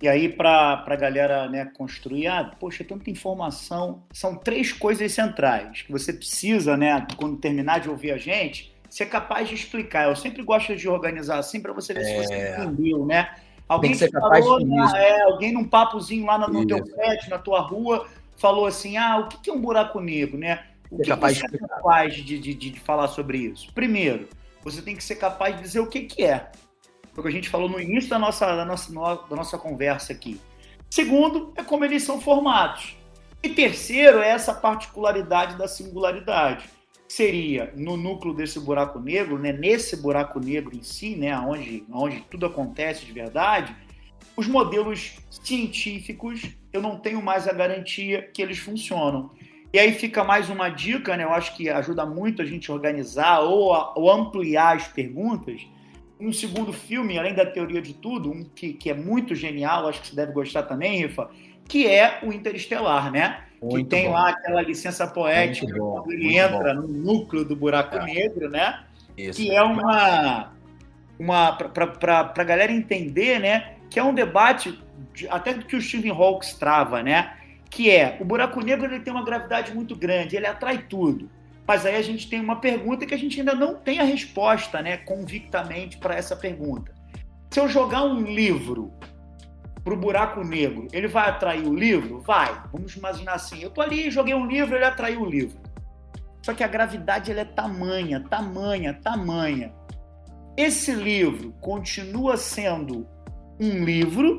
E 0.00 0.08
aí, 0.08 0.28
para 0.28 0.84
a 0.84 0.96
galera 0.96 1.48
né, 1.48 1.64
construir, 1.76 2.26
ah, 2.26 2.50
poxa, 2.58 2.82
tanta 2.82 3.08
informação. 3.08 4.02
São 4.12 4.34
três 4.34 4.72
coisas 4.72 5.12
centrais 5.12 5.82
que 5.82 5.92
você 5.92 6.12
precisa, 6.12 6.76
né, 6.76 7.06
quando 7.16 7.36
terminar 7.36 7.78
de 7.78 7.88
ouvir 7.88 8.10
a 8.10 8.18
gente, 8.18 8.74
ser 8.90 9.06
capaz 9.06 9.48
de 9.48 9.54
explicar. 9.54 10.08
Eu 10.08 10.16
sempre 10.16 10.42
gosto 10.42 10.74
de 10.74 10.88
organizar 10.88 11.38
assim 11.38 11.60
para 11.60 11.72
você 11.72 11.94
ver 11.94 12.00
é... 12.00 12.04
se 12.04 12.26
você 12.26 12.34
é. 12.34 12.58
entendeu, 12.58 13.06
né? 13.06 13.32
Alguém 13.68 13.92
Tem 13.92 14.00
que 14.00 14.04
ser 14.04 14.10
capaz 14.10 14.44
falou, 14.44 14.66
né, 14.66 14.92
é, 14.96 15.22
alguém 15.22 15.52
num 15.52 15.64
papozinho 15.64 16.26
lá 16.26 16.36
no, 16.36 16.48
no 16.48 16.66
teu 16.66 16.84
prédio, 16.84 17.30
na 17.30 17.38
tua 17.38 17.60
rua, 17.60 18.06
falou 18.36 18.66
assim: 18.66 18.96
ah, 18.96 19.18
o 19.18 19.28
que 19.28 19.48
é 19.48 19.52
um 19.52 19.60
buraco 19.60 20.00
negro, 20.00 20.36
né? 20.36 20.64
O 20.92 20.98
que, 20.98 21.08
capaz 21.08 21.38
você 21.38 21.48
de 21.48 21.56
é 21.56 21.58
capaz 21.58 22.14
de, 22.14 22.38
de, 22.38 22.54
de 22.54 22.80
falar 22.80 23.08
sobre 23.08 23.38
isso? 23.38 23.72
Primeiro, 23.72 24.28
você 24.62 24.82
tem 24.82 24.94
que 24.94 25.02
ser 25.02 25.16
capaz 25.16 25.56
de 25.56 25.62
dizer 25.62 25.80
o 25.80 25.86
que, 25.86 26.02
que 26.02 26.22
é. 26.22 26.52
Foi 27.14 27.20
o 27.20 27.22
que 27.22 27.28
a 27.28 27.32
gente 27.32 27.48
falou 27.48 27.68
no 27.68 27.80
início 27.80 28.10
da 28.10 28.18
nossa, 28.18 28.54
da 28.54 28.64
nossa, 28.64 28.92
da 28.92 29.36
nossa 29.36 29.56
conversa 29.56 30.12
aqui. 30.12 30.38
Segundo, 30.90 31.50
é 31.56 31.62
como 31.62 31.86
eles 31.86 32.02
são 32.02 32.20
formados. 32.20 32.94
E 33.42 33.48
terceiro, 33.48 34.18
é 34.18 34.28
essa 34.28 34.52
particularidade 34.52 35.56
da 35.56 35.66
singularidade. 35.66 36.66
Seria 37.08 37.72
no 37.74 37.96
núcleo 37.96 38.34
desse 38.34 38.60
buraco 38.60 39.00
negro, 39.00 39.38
né, 39.38 39.50
nesse 39.50 39.96
buraco 39.96 40.38
negro 40.38 40.76
em 40.76 40.82
si, 40.82 41.16
né, 41.16 41.36
onde, 41.38 41.84
onde 41.90 42.20
tudo 42.30 42.44
acontece 42.44 43.06
de 43.06 43.12
verdade, 43.12 43.74
os 44.36 44.46
modelos 44.46 45.16
científicos, 45.30 46.54
eu 46.70 46.82
não 46.82 46.98
tenho 46.98 47.22
mais 47.22 47.48
a 47.48 47.52
garantia 47.52 48.22
que 48.22 48.40
eles 48.42 48.58
funcionam. 48.58 49.30
E 49.72 49.78
aí 49.78 49.92
fica 49.92 50.22
mais 50.22 50.50
uma 50.50 50.68
dica, 50.68 51.16
né? 51.16 51.24
Eu 51.24 51.32
acho 51.32 51.56
que 51.56 51.70
ajuda 51.70 52.04
muito 52.04 52.42
a 52.42 52.44
gente 52.44 52.70
organizar 52.70 53.40
ou, 53.40 53.72
a, 53.72 53.94
ou 53.96 54.10
ampliar 54.10 54.76
as 54.76 54.86
perguntas. 54.86 55.66
Um 56.20 56.32
segundo 56.32 56.72
filme, 56.72 57.18
além 57.18 57.34
da 57.34 57.46
teoria 57.46 57.80
de 57.80 57.94
tudo, 57.94 58.30
um 58.30 58.44
que, 58.44 58.74
que 58.74 58.90
é 58.90 58.94
muito 58.94 59.34
genial, 59.34 59.88
acho 59.88 60.02
que 60.02 60.08
você 60.08 60.16
deve 60.16 60.32
gostar 60.32 60.64
também, 60.64 60.98
Rifa, 61.00 61.30
que 61.66 61.86
é 61.88 62.20
o 62.22 62.32
Interestelar, 62.32 63.10
né? 63.10 63.44
Muito 63.62 63.76
que 63.76 63.84
tem 63.84 64.06
bom. 64.06 64.12
lá 64.12 64.28
aquela 64.28 64.60
licença 64.60 65.06
poética 65.06 65.74
bom, 65.74 66.02
quando 66.02 66.12
ele 66.12 66.36
entra 66.36 66.74
bom. 66.74 66.82
no 66.82 66.88
núcleo 66.88 67.44
do 67.44 67.56
buraco 67.56 67.96
é. 67.96 68.04
negro, 68.04 68.50
né? 68.50 68.84
Isso. 69.16 69.40
Que 69.40 69.54
é 69.54 69.62
uma. 69.62 70.52
uma 71.18 71.52
para 71.52 72.32
a 72.36 72.44
galera 72.44 72.70
entender, 72.70 73.40
né? 73.40 73.76
Que 73.88 73.98
é 73.98 74.04
um 74.04 74.12
debate, 74.12 74.78
de, 75.14 75.26
até 75.28 75.54
que 75.54 75.76
o 75.76 75.80
Stephen 75.80 76.10
Hawking 76.10 76.58
trava, 76.58 77.02
né? 77.02 77.36
Que 77.72 77.90
é 77.90 78.18
o 78.20 78.24
buraco 78.24 78.60
negro 78.60 78.84
ele 78.84 79.00
tem 79.00 79.10
uma 79.10 79.24
gravidade 79.24 79.74
muito 79.74 79.96
grande, 79.96 80.36
ele 80.36 80.46
atrai 80.46 80.76
tudo. 80.76 81.30
Mas 81.66 81.86
aí 81.86 81.96
a 81.96 82.02
gente 82.02 82.28
tem 82.28 82.38
uma 82.38 82.56
pergunta 82.56 83.06
que 83.06 83.14
a 83.14 83.18
gente 83.18 83.40
ainda 83.40 83.54
não 83.54 83.74
tem 83.74 83.98
a 83.98 84.04
resposta, 84.04 84.82
né, 84.82 84.98
convictamente 84.98 85.96
para 85.96 86.14
essa 86.14 86.36
pergunta. 86.36 86.92
Se 87.50 87.58
eu 87.58 87.68
jogar 87.68 88.04
um 88.04 88.20
livro 88.20 88.92
para 89.82 89.94
o 89.94 89.96
buraco 89.96 90.44
negro, 90.44 90.86
ele 90.92 91.08
vai 91.08 91.30
atrair 91.30 91.66
o 91.66 91.74
livro? 91.74 92.20
Vai. 92.20 92.62
Vamos 92.70 92.94
imaginar 92.94 93.34
assim: 93.34 93.62
eu 93.62 93.70
tô 93.70 93.80
ali, 93.80 94.10
joguei 94.10 94.34
um 94.34 94.46
livro, 94.46 94.76
ele 94.76 94.84
atraiu 94.84 95.22
o 95.22 95.26
livro. 95.26 95.58
Só 96.42 96.52
que 96.52 96.62
a 96.62 96.68
gravidade 96.68 97.30
ela 97.30 97.40
é 97.40 97.44
tamanha, 97.44 98.20
tamanha, 98.20 98.92
tamanha. 98.92 99.72
Esse 100.58 100.92
livro 100.92 101.52
continua 101.58 102.36
sendo 102.36 103.06
um 103.58 103.82
livro 103.82 104.38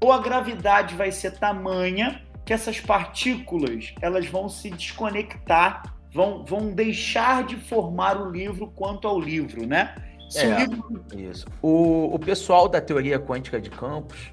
ou 0.00 0.12
a 0.12 0.18
gravidade 0.18 0.96
vai 0.96 1.12
ser 1.12 1.38
tamanha 1.38 2.20
que 2.44 2.52
essas 2.52 2.80
partículas 2.80 3.94
elas 4.00 4.26
vão 4.26 4.48
se 4.48 4.70
desconectar, 4.70 5.94
vão, 6.12 6.44
vão 6.44 6.72
deixar 6.72 7.44
de 7.44 7.56
formar 7.56 8.20
o 8.20 8.30
livro 8.30 8.68
quanto 8.74 9.06
ao 9.06 9.20
livro, 9.20 9.66
né? 9.66 9.94
Se 10.28 10.40
é, 10.40 10.54
o 10.54 10.58
livro... 10.58 11.04
Isso. 11.14 11.46
O, 11.60 12.14
o 12.14 12.18
pessoal 12.18 12.68
da 12.68 12.80
teoria 12.80 13.18
quântica 13.18 13.60
de 13.60 13.70
campos 13.70 14.32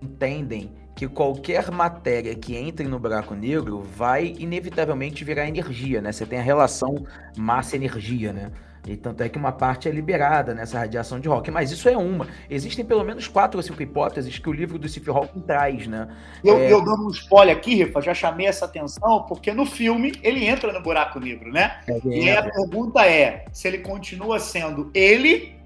entendem 0.00 0.72
que 0.94 1.08
qualquer 1.08 1.70
matéria 1.70 2.34
que 2.34 2.56
entre 2.56 2.86
no 2.86 2.98
buraco 2.98 3.34
negro 3.34 3.80
vai 3.80 4.34
inevitavelmente 4.38 5.24
virar 5.24 5.48
energia, 5.48 6.00
né? 6.00 6.12
Você 6.12 6.26
tem 6.26 6.38
a 6.38 6.42
relação 6.42 7.06
massa-energia, 7.36 8.32
né? 8.32 8.52
E 8.86 8.96
tanto 8.96 9.22
é 9.22 9.28
que 9.28 9.38
uma 9.38 9.52
parte 9.52 9.88
é 9.88 9.92
liberada 9.92 10.54
nessa 10.54 10.78
radiação 10.78 11.20
de 11.20 11.28
Hawking, 11.28 11.52
mas 11.52 11.70
isso 11.70 11.88
é 11.88 11.96
uma. 11.96 12.26
Existem 12.50 12.84
pelo 12.84 13.04
menos 13.04 13.28
quatro 13.28 13.58
ou 13.58 13.62
cinco 13.62 13.80
hipóteses 13.80 14.38
que 14.38 14.48
o 14.48 14.52
livro 14.52 14.76
do 14.76 14.88
Stephen 14.88 15.14
Hawking 15.14 15.40
traz, 15.40 15.86
né? 15.86 16.08
Eu, 16.42 16.58
é... 16.58 16.72
eu 16.72 16.80
dando 16.84 17.06
um 17.06 17.10
spoiler 17.10 17.56
aqui, 17.56 17.76
Rifa, 17.76 18.02
já 18.02 18.12
chamei 18.12 18.46
essa 18.46 18.64
atenção, 18.64 19.24
porque 19.28 19.52
no 19.52 19.64
filme 19.64 20.12
ele 20.22 20.44
entra 20.44 20.72
no 20.72 20.82
buraco 20.82 21.20
negro, 21.20 21.52
né? 21.52 21.80
É, 21.86 22.00
e 22.04 22.30
a 22.30 22.42
pergunta 22.42 23.06
é 23.06 23.44
se 23.52 23.68
ele 23.68 23.78
continua 23.78 24.40
sendo 24.40 24.90
ele 24.92 25.61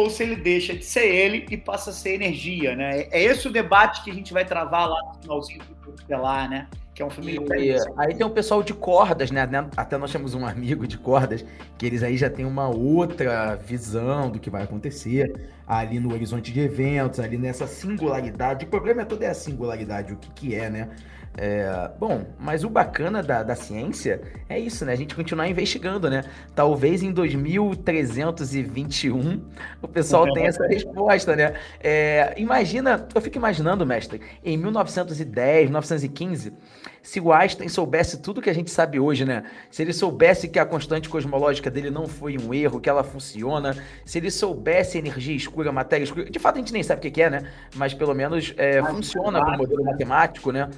ou 0.00 0.10
se 0.10 0.22
ele 0.22 0.36
deixa 0.36 0.74
de 0.74 0.84
ser 0.84 1.06
ele 1.06 1.46
e 1.50 1.56
passa 1.56 1.90
a 1.90 1.92
ser 1.92 2.14
energia, 2.14 2.74
né? 2.74 3.06
É 3.10 3.22
esse 3.22 3.46
o 3.46 3.52
debate 3.52 4.02
que 4.02 4.10
a 4.10 4.14
gente 4.14 4.32
vai 4.32 4.44
travar 4.44 4.88
lá 4.88 5.00
no 5.04 5.22
finalzinho 5.22 5.60
do 5.64 6.18
lá, 6.18 6.48
né? 6.48 6.66
que 7.00 7.02
é 7.02 7.06
um 7.06 7.10
filme 7.10 7.34
e, 7.34 7.76
Aí 7.96 8.14
tem 8.14 8.26
o 8.26 8.30
pessoal 8.30 8.62
de 8.62 8.74
cordas, 8.74 9.30
né? 9.30 9.48
Até 9.74 9.96
nós 9.96 10.12
temos 10.12 10.34
um 10.34 10.44
amigo 10.44 10.86
de 10.86 10.98
cordas, 10.98 11.44
que 11.78 11.86
eles 11.86 12.02
aí 12.02 12.16
já 12.16 12.28
têm 12.28 12.44
uma 12.44 12.68
outra 12.68 13.56
visão 13.56 14.30
do 14.30 14.38
que 14.38 14.50
vai 14.50 14.64
acontecer 14.64 15.48
ali 15.66 15.98
no 15.98 16.12
horizonte 16.12 16.52
de 16.52 16.60
eventos, 16.60 17.18
ali 17.18 17.38
nessa 17.38 17.66
singularidade. 17.66 18.66
O 18.66 18.68
problema 18.68 19.02
é 19.02 19.04
toda 19.06 19.24
é 19.24 19.30
a 19.30 19.34
singularidade, 19.34 20.12
o 20.12 20.16
que, 20.16 20.30
que 20.30 20.54
é, 20.54 20.68
né? 20.68 20.88
É, 21.36 21.90
bom, 21.98 22.24
mas 22.38 22.62
o 22.64 22.68
bacana 22.68 23.22
da, 23.22 23.44
da 23.44 23.54
ciência 23.54 24.20
é 24.48 24.58
isso, 24.58 24.84
né? 24.84 24.92
A 24.92 24.96
gente 24.96 25.14
continuar 25.14 25.48
investigando, 25.48 26.10
né? 26.10 26.24
Talvez 26.56 27.04
em 27.04 27.12
2321 27.12 29.40
o 29.80 29.88
pessoal 29.88 30.30
tenha 30.32 30.48
essa 30.48 30.66
resposta, 30.66 31.36
né? 31.36 31.54
É, 31.80 32.34
imagina, 32.36 33.06
eu 33.14 33.20
fico 33.20 33.38
imaginando, 33.38 33.86
mestre, 33.86 34.20
em 34.44 34.56
1910, 34.56 35.66
1915, 35.66 36.52
se 37.00 37.20
o 37.20 37.32
Einstein 37.32 37.68
soubesse 37.68 38.20
tudo 38.20 38.42
que 38.42 38.50
a 38.50 38.54
gente 38.54 38.70
sabe 38.70 38.98
hoje, 38.98 39.24
né? 39.24 39.44
Se 39.70 39.82
ele 39.82 39.92
soubesse 39.92 40.48
que 40.48 40.58
a 40.58 40.66
constante 40.66 41.08
cosmológica 41.08 41.70
dele 41.70 41.90
não 41.90 42.08
foi 42.08 42.36
um 42.36 42.52
erro, 42.52 42.80
que 42.80 42.90
ela 42.90 43.04
funciona, 43.04 43.76
se 44.04 44.18
ele 44.18 44.30
soubesse 44.30 44.98
energia 44.98 45.34
escura, 45.34 45.72
matéria 45.72 46.04
escura, 46.04 46.28
de 46.28 46.38
fato 46.38 46.56
a 46.56 46.58
gente 46.58 46.72
nem 46.72 46.82
sabe 46.82 47.06
o 47.06 47.10
que 47.10 47.22
é, 47.22 47.30
né? 47.30 47.42
Mas 47.76 47.94
pelo 47.94 48.14
menos 48.14 48.52
é, 48.56 48.82
funciona 48.82 49.42
como 49.42 49.58
modelo 49.58 49.84
matemático, 49.84 50.50
né? 50.50 50.68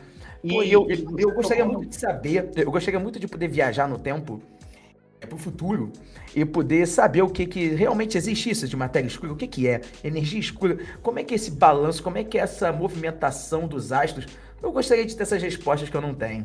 E 0.42 0.54
eu, 0.54 0.88
eu, 0.88 1.18
eu 1.18 1.34
gostaria 1.34 1.64
muito 1.64 1.88
de 1.88 1.96
saber, 1.96 2.50
eu 2.56 2.70
gostaria 2.70 2.98
muito 2.98 3.20
de 3.20 3.28
poder 3.28 3.48
viajar 3.48 3.88
no 3.88 3.98
tempo 3.98 4.42
é 5.22 5.26
para 5.26 5.36
o 5.36 5.38
futuro 5.38 5.92
e 6.34 6.44
poder 6.44 6.84
saber 6.86 7.22
o 7.22 7.30
que, 7.30 7.46
que 7.46 7.68
realmente 7.68 8.18
existe 8.18 8.50
isso 8.50 8.66
de 8.66 8.76
matéria 8.76 9.06
escura, 9.06 9.32
o 9.32 9.36
que, 9.36 9.46
que 9.46 9.68
é 9.68 9.80
energia 10.02 10.40
escura, 10.40 10.78
como 11.00 11.20
é 11.20 11.24
que 11.24 11.32
é 11.32 11.36
esse 11.36 11.52
balanço, 11.52 12.02
como 12.02 12.18
é 12.18 12.24
que 12.24 12.36
é 12.36 12.40
essa 12.40 12.72
movimentação 12.72 13.68
dos 13.68 13.92
astros. 13.92 14.26
Eu 14.60 14.72
gostaria 14.72 15.06
de 15.06 15.16
ter 15.16 15.22
essas 15.22 15.40
respostas 15.40 15.88
que 15.88 15.96
eu 15.96 16.00
não 16.00 16.12
tenho. 16.12 16.44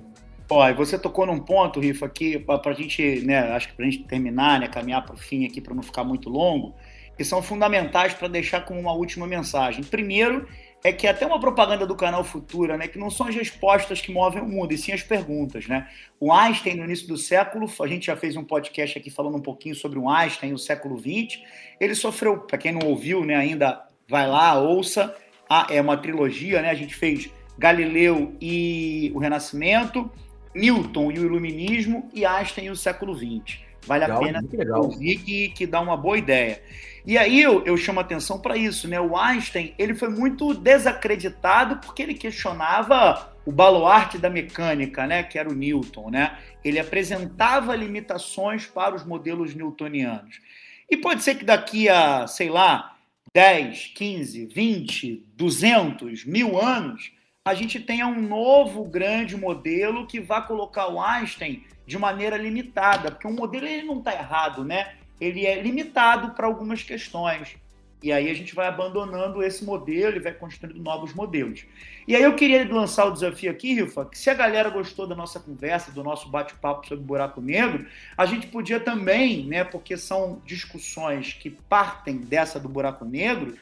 Ó, 0.50 0.74
você 0.76 0.98
tocou 0.98 1.26
num 1.26 1.40
ponto, 1.40 1.80
Rifa, 1.80 2.06
aqui, 2.06 2.40
para 2.40 2.62
a 2.66 2.74
gente, 2.74 3.22
né, 3.26 3.40
acho 3.52 3.70
que 3.70 3.76
para 3.76 3.86
a 3.86 3.90
gente 3.90 4.04
terminar, 4.04 4.60
né, 4.60 4.68
caminhar 4.68 5.04
para 5.04 5.16
o 5.16 5.18
fim 5.18 5.46
aqui, 5.46 5.60
para 5.60 5.74
não 5.74 5.84
ficar 5.84 6.04
muito 6.04 6.30
longo, 6.30 6.74
que 7.18 7.26
são 7.26 7.42
fundamentais 7.42 8.14
para 8.14 8.28
deixar 8.28 8.62
como 8.62 8.80
uma 8.80 8.94
última 8.94 9.26
mensagem. 9.26 9.84
Primeiro, 9.84 10.48
é 10.84 10.92
que 10.92 11.08
até 11.08 11.26
uma 11.26 11.40
propaganda 11.40 11.86
do 11.86 11.96
canal 11.96 12.24
Futura, 12.24 12.78
né, 12.78 12.88
que 12.88 13.00
não 13.00 13.10
são 13.10 13.28
as 13.28 13.36
respostas 13.36 14.00
que 14.00 14.12
movem 14.12 14.42
o 14.42 14.48
mundo, 14.48 14.74
e 14.74 14.78
sim 14.78 14.92
as 14.92 15.02
perguntas, 15.02 15.68
né? 15.68 15.88
O 16.20 16.32
Einstein 16.32 16.76
no 16.76 16.86
início 16.86 17.08
do 17.08 17.18
século, 17.18 17.70
a 17.82 17.88
gente 17.88 18.06
já 18.08 18.16
fez 18.16 18.36
um 18.36 18.44
podcast 18.44 18.98
aqui 18.98 19.10
falando 19.10 19.38
um 19.38 19.42
pouquinho 19.42 19.76
sobre 19.76 20.00
o 20.00 20.10
Einstein 20.10 20.54
o 20.54 20.58
século 20.58 20.98
XX. 20.98 21.42
Ele 21.80 21.96
sofreu, 21.96 22.40
para 22.40 22.58
quem 22.58 22.72
não 22.72 22.88
ouviu, 22.88 23.26
né, 23.26 23.36
ainda 23.36 23.86
vai 24.08 24.28
lá, 24.28 24.60
ouça. 24.60 25.16
Ah, 25.50 25.68
é 25.70 25.82
uma 25.82 25.98
trilogia, 25.98 26.62
né? 26.62 26.70
A 26.70 26.76
gente 26.76 26.96
fez 26.96 27.30
Galileu 27.58 28.36
e 28.42 29.12
o 29.16 29.20
Renascimento, 29.20 30.12
Newton 30.54 31.12
e 31.12 31.20
o 31.20 31.26
Iluminismo 31.26 32.10
e 32.14 32.26
Einstein 32.26 32.66
e 32.66 32.70
o 32.70 32.76
século 32.76 33.16
XX. 33.16 33.67
Vale 33.88 34.06
legal, 34.06 34.18
a 34.18 34.26
pena 34.26 34.78
ouvir 34.78 35.18
que, 35.20 35.50
que 35.50 35.66
dá 35.66 35.80
uma 35.80 35.96
boa 35.96 36.18
ideia. 36.18 36.62
E 37.06 37.18
aí 37.18 37.42
eu, 37.42 37.64
eu 37.66 37.78
chamo 37.78 38.02
atenção 38.02 38.38
para 38.38 38.58
isso, 38.58 38.86
né? 38.88 39.00
O 39.00 39.16
Einstein 39.16 39.74
ele 39.80 39.96
foi 39.96 40.10
muito 40.10 40.54
desacreditado 40.54 41.78
porque 41.78 42.04
ele 42.04 42.14
questionava 42.14 43.34
o 43.46 43.52
baluarte 43.52 44.18
da 44.18 44.30
mecânica, 44.30 45.08
né? 45.08 45.24
Que 45.24 45.40
era 45.40 45.50
o 45.50 45.56
Newton, 45.56 46.10
né? 46.10 46.38
Ele 46.66 46.78
apresentava 46.78 47.74
limitações 47.78 48.66
para 48.66 48.94
os 48.94 49.06
modelos 49.06 49.56
newtonianos. 49.56 50.42
E 50.90 50.98
pode 50.98 51.24
ser 51.24 51.36
que 51.36 51.46
daqui 51.46 51.88
a, 51.88 52.28
sei 52.28 52.50
lá, 52.50 52.98
10, 53.34 53.94
15, 53.96 54.46
20, 54.48 55.26
200, 55.36 56.26
mil 56.26 56.60
anos, 56.60 57.12
a 57.48 57.54
gente 57.54 57.80
tenha 57.80 58.06
um 58.08 58.22
novo 58.22 58.84
grande 58.84 59.38
modelo 59.38 60.06
que 60.06 60.20
vá 60.20 60.42
colocar 60.42 60.88
o 60.88 61.02
Einstein 61.02 61.64
de 61.86 61.98
maneira 61.98 62.38
limitada, 62.38 63.12
porque 63.12 63.28
o 63.28 63.32
modelo 63.32 63.66
ele 63.66 63.84
não 63.84 64.00
está 64.00 64.14
errado, 64.14 64.64
né? 64.64 64.96
ele 65.20 65.46
é 65.46 65.62
limitado 65.62 66.32
para 66.32 66.48
algumas 66.48 66.84
questões. 66.84 67.56
E 68.02 68.12
aí 68.12 68.30
a 68.30 68.34
gente 68.34 68.54
vai 68.54 68.68
abandonando 68.68 69.42
esse 69.42 69.66
modelo 69.66 70.18
e 70.18 70.20
vai 70.20 70.32
construindo 70.32 70.80
novos 70.80 71.14
modelos. 71.14 71.66
E 72.08 72.16
aí 72.16 72.22
eu 72.22 72.36
queria 72.36 72.68
lançar 72.72 73.06
o 73.06 73.12
desafio 73.12 73.50
aqui, 73.50 73.74
Rifa, 73.74 74.06
que 74.06 74.18
se 74.18 74.30
a 74.30 74.36
galera 74.36 74.70
gostou 74.70 75.08
da 75.08 75.16
nossa 75.16 75.40
conversa, 75.40 75.92
do 75.92 76.04
nosso 76.04 76.30
bate-papo 76.30 76.88
sobre 76.88 77.04
buraco 77.04 77.42
negro, 77.42 77.88
a 78.16 78.26
gente 78.28 78.48
podia 78.48 78.80
também, 78.80 79.46
né, 79.46 79.64
porque 79.64 79.98
são 79.98 80.40
discussões 80.46 81.34
que 81.34 81.50
partem 81.50 82.18
dessa 82.18 82.60
do 82.60 82.70
buraco 82.70 83.04
negro, 83.04 83.58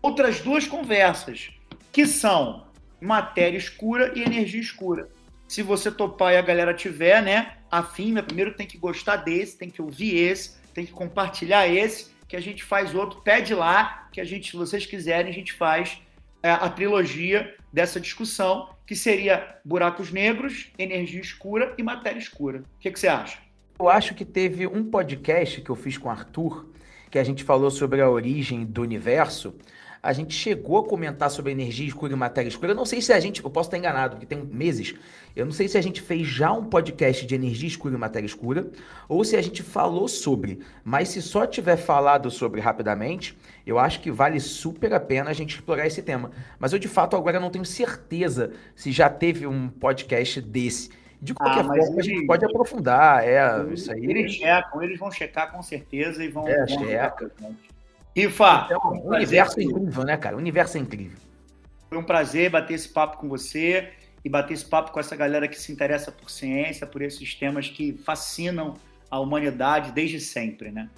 outras 0.00 0.40
duas 0.40 0.66
conversas, 0.66 1.50
que 1.92 2.06
são 2.06 2.65
matéria 3.00 3.58
escura 3.58 4.12
e 4.14 4.22
energia 4.22 4.60
escura. 4.60 5.08
Se 5.48 5.62
você 5.62 5.90
topar 5.90 6.32
e 6.32 6.36
a 6.36 6.42
galera 6.42 6.74
tiver, 6.74 7.22
né, 7.22 7.54
afim, 7.70 8.12
né, 8.12 8.22
primeiro 8.22 8.54
tem 8.54 8.66
que 8.66 8.78
gostar 8.78 9.16
desse, 9.16 9.56
tem 9.56 9.70
que 9.70 9.80
ouvir 9.80 10.16
esse, 10.16 10.56
tem 10.74 10.84
que 10.84 10.92
compartilhar 10.92 11.68
esse, 11.68 12.10
que 12.28 12.36
a 12.36 12.40
gente 12.40 12.64
faz 12.64 12.94
outro, 12.94 13.20
pede 13.22 13.54
lá, 13.54 14.08
que 14.12 14.20
a 14.20 14.24
gente, 14.24 14.50
se 14.50 14.56
vocês 14.56 14.84
quiserem, 14.84 15.30
a 15.30 15.34
gente 15.34 15.52
faz 15.52 16.00
é, 16.42 16.50
a 16.50 16.68
trilogia 16.68 17.54
dessa 17.72 18.00
discussão, 18.00 18.70
que 18.86 18.96
seria 18.96 19.56
buracos 19.64 20.12
negros, 20.12 20.70
energia 20.78 21.20
escura 21.20 21.74
e 21.78 21.82
matéria 21.82 22.18
escura. 22.18 22.60
O 22.60 22.80
que, 22.80 22.90
que 22.90 22.98
você 22.98 23.08
acha? 23.08 23.38
Eu 23.78 23.88
acho 23.88 24.14
que 24.14 24.24
teve 24.24 24.66
um 24.66 24.84
podcast 24.84 25.60
que 25.60 25.70
eu 25.70 25.76
fiz 25.76 25.98
com 25.98 26.08
o 26.08 26.10
Arthur, 26.10 26.66
que 27.10 27.18
a 27.18 27.24
gente 27.24 27.44
falou 27.44 27.70
sobre 27.70 28.00
a 28.00 28.08
origem 28.08 28.64
do 28.64 28.82
universo, 28.82 29.54
a 30.06 30.12
gente 30.12 30.32
chegou 30.34 30.78
a 30.78 30.84
comentar 30.84 31.28
sobre 31.28 31.50
energia 31.50 31.84
escura 31.84 32.12
e 32.12 32.16
matéria 32.16 32.48
escura. 32.48 32.70
Eu 32.70 32.76
não 32.76 32.84
sei 32.84 33.02
se 33.02 33.12
a 33.12 33.18
gente, 33.18 33.42
eu 33.42 33.50
posso 33.50 33.66
estar 33.66 33.76
enganado, 33.76 34.12
porque 34.12 34.24
tem 34.24 34.40
meses. 34.40 34.94
Eu 35.34 35.44
não 35.44 35.50
sei 35.50 35.66
se 35.66 35.76
a 35.76 35.80
gente 35.80 36.00
fez 36.00 36.28
já 36.28 36.52
um 36.52 36.64
podcast 36.64 37.26
de 37.26 37.34
energia 37.34 37.66
escura 37.66 37.96
e 37.96 37.98
matéria 37.98 38.24
escura, 38.24 38.70
ou 39.08 39.24
se 39.24 39.34
a 39.34 39.42
gente 39.42 39.64
falou 39.64 40.06
sobre. 40.06 40.60
Mas 40.84 41.08
se 41.08 41.20
só 41.20 41.44
tiver 41.44 41.76
falado 41.76 42.30
sobre 42.30 42.60
rapidamente, 42.60 43.36
eu 43.66 43.80
acho 43.80 44.00
que 44.00 44.12
vale 44.12 44.38
super 44.38 44.94
a 44.94 45.00
pena 45.00 45.28
a 45.28 45.32
gente 45.32 45.56
explorar 45.56 45.88
esse 45.88 46.02
tema. 46.02 46.30
Mas 46.56 46.72
eu 46.72 46.78
de 46.78 46.86
fato 46.86 47.16
agora 47.16 47.40
não 47.40 47.50
tenho 47.50 47.64
certeza 47.64 48.52
se 48.76 48.92
já 48.92 49.10
teve 49.10 49.44
um 49.44 49.68
podcast 49.68 50.40
desse. 50.40 50.88
De 51.20 51.34
qualquer 51.34 51.62
ah, 51.62 51.64
forma, 51.64 51.78
eles, 51.78 51.98
a 51.98 52.02
gente 52.02 52.26
pode 52.26 52.44
aprofundar. 52.44 53.24
É, 53.24 53.58
eles, 53.58 53.80
isso 53.80 53.92
aí. 53.92 54.04
Eles 54.04 54.34
checam, 54.34 54.80
eles 54.84 55.00
vão 55.00 55.10
checar 55.10 55.50
com 55.50 55.60
certeza 55.64 56.22
e 56.22 56.28
vão. 56.28 56.46
É, 56.46 56.58
vão 56.58 56.68
checa. 56.68 57.32
Rifa, 58.16 58.64
então, 58.64 58.80
um 58.94 59.10
o 59.10 59.14
universo 59.14 59.60
é 59.60 59.62
incrível, 59.62 60.02
né, 60.02 60.16
cara? 60.16 60.36
O 60.36 60.38
universo 60.38 60.78
é 60.78 60.80
incrível. 60.80 61.18
Foi 61.90 61.98
um 61.98 62.02
prazer 62.02 62.48
bater 62.48 62.72
esse 62.72 62.88
papo 62.88 63.18
com 63.18 63.28
você 63.28 63.90
e 64.24 64.28
bater 64.30 64.54
esse 64.54 64.64
papo 64.64 64.90
com 64.90 64.98
essa 64.98 65.14
galera 65.14 65.46
que 65.46 65.60
se 65.60 65.70
interessa 65.70 66.10
por 66.10 66.30
ciência, 66.30 66.86
por 66.86 67.02
esses 67.02 67.34
temas 67.34 67.68
que 67.68 67.92
fascinam 67.92 68.72
a 69.10 69.20
humanidade 69.20 69.92
desde 69.92 70.18
sempre, 70.18 70.70
né? 70.70 70.88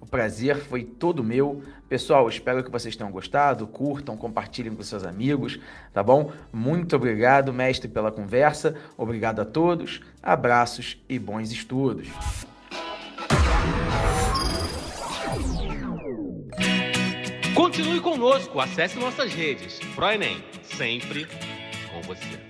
O 0.00 0.06
prazer 0.06 0.56
foi 0.56 0.84
todo 0.84 1.22
meu. 1.22 1.62
Pessoal, 1.86 2.26
espero 2.30 2.64
que 2.64 2.70
vocês 2.70 2.96
tenham 2.96 3.12
gostado, 3.12 3.66
curtam, 3.66 4.16
compartilhem 4.16 4.74
com 4.74 4.82
seus 4.82 5.04
amigos, 5.04 5.60
tá 5.92 6.02
bom? 6.02 6.32
Muito 6.50 6.96
obrigado, 6.96 7.52
mestre, 7.52 7.88
pela 7.88 8.10
conversa. 8.10 8.74
Obrigado 8.96 9.40
a 9.40 9.44
todos. 9.44 10.00
Abraços 10.22 10.98
e 11.08 11.18
bons 11.18 11.52
estudos. 11.52 12.08
Continue 17.54 18.00
conosco, 18.00 18.60
acesse 18.60 18.98
nossas 18.98 19.32
redes. 19.32 19.78
ProEnem, 19.94 20.42
sempre 20.64 21.26
com 21.92 22.02
você. 22.02 22.40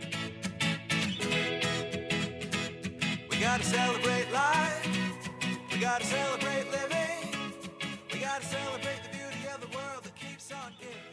We 3.31 3.37
gotta 3.38 3.62
celebrate 3.62 4.31
life, 4.33 4.88
we 5.71 5.79
gotta 5.79 6.05
celebrate 6.05 6.64
living, 6.71 7.31
we 8.12 8.19
gotta 8.19 8.45
celebrate 8.47 9.03
the 9.03 9.11
beauty 9.11 9.47
of 9.55 9.61
the 9.61 9.77
world 9.77 10.05
that 10.05 10.14
keeps 10.14 10.51
on 10.53 10.73
giving. 10.81 11.04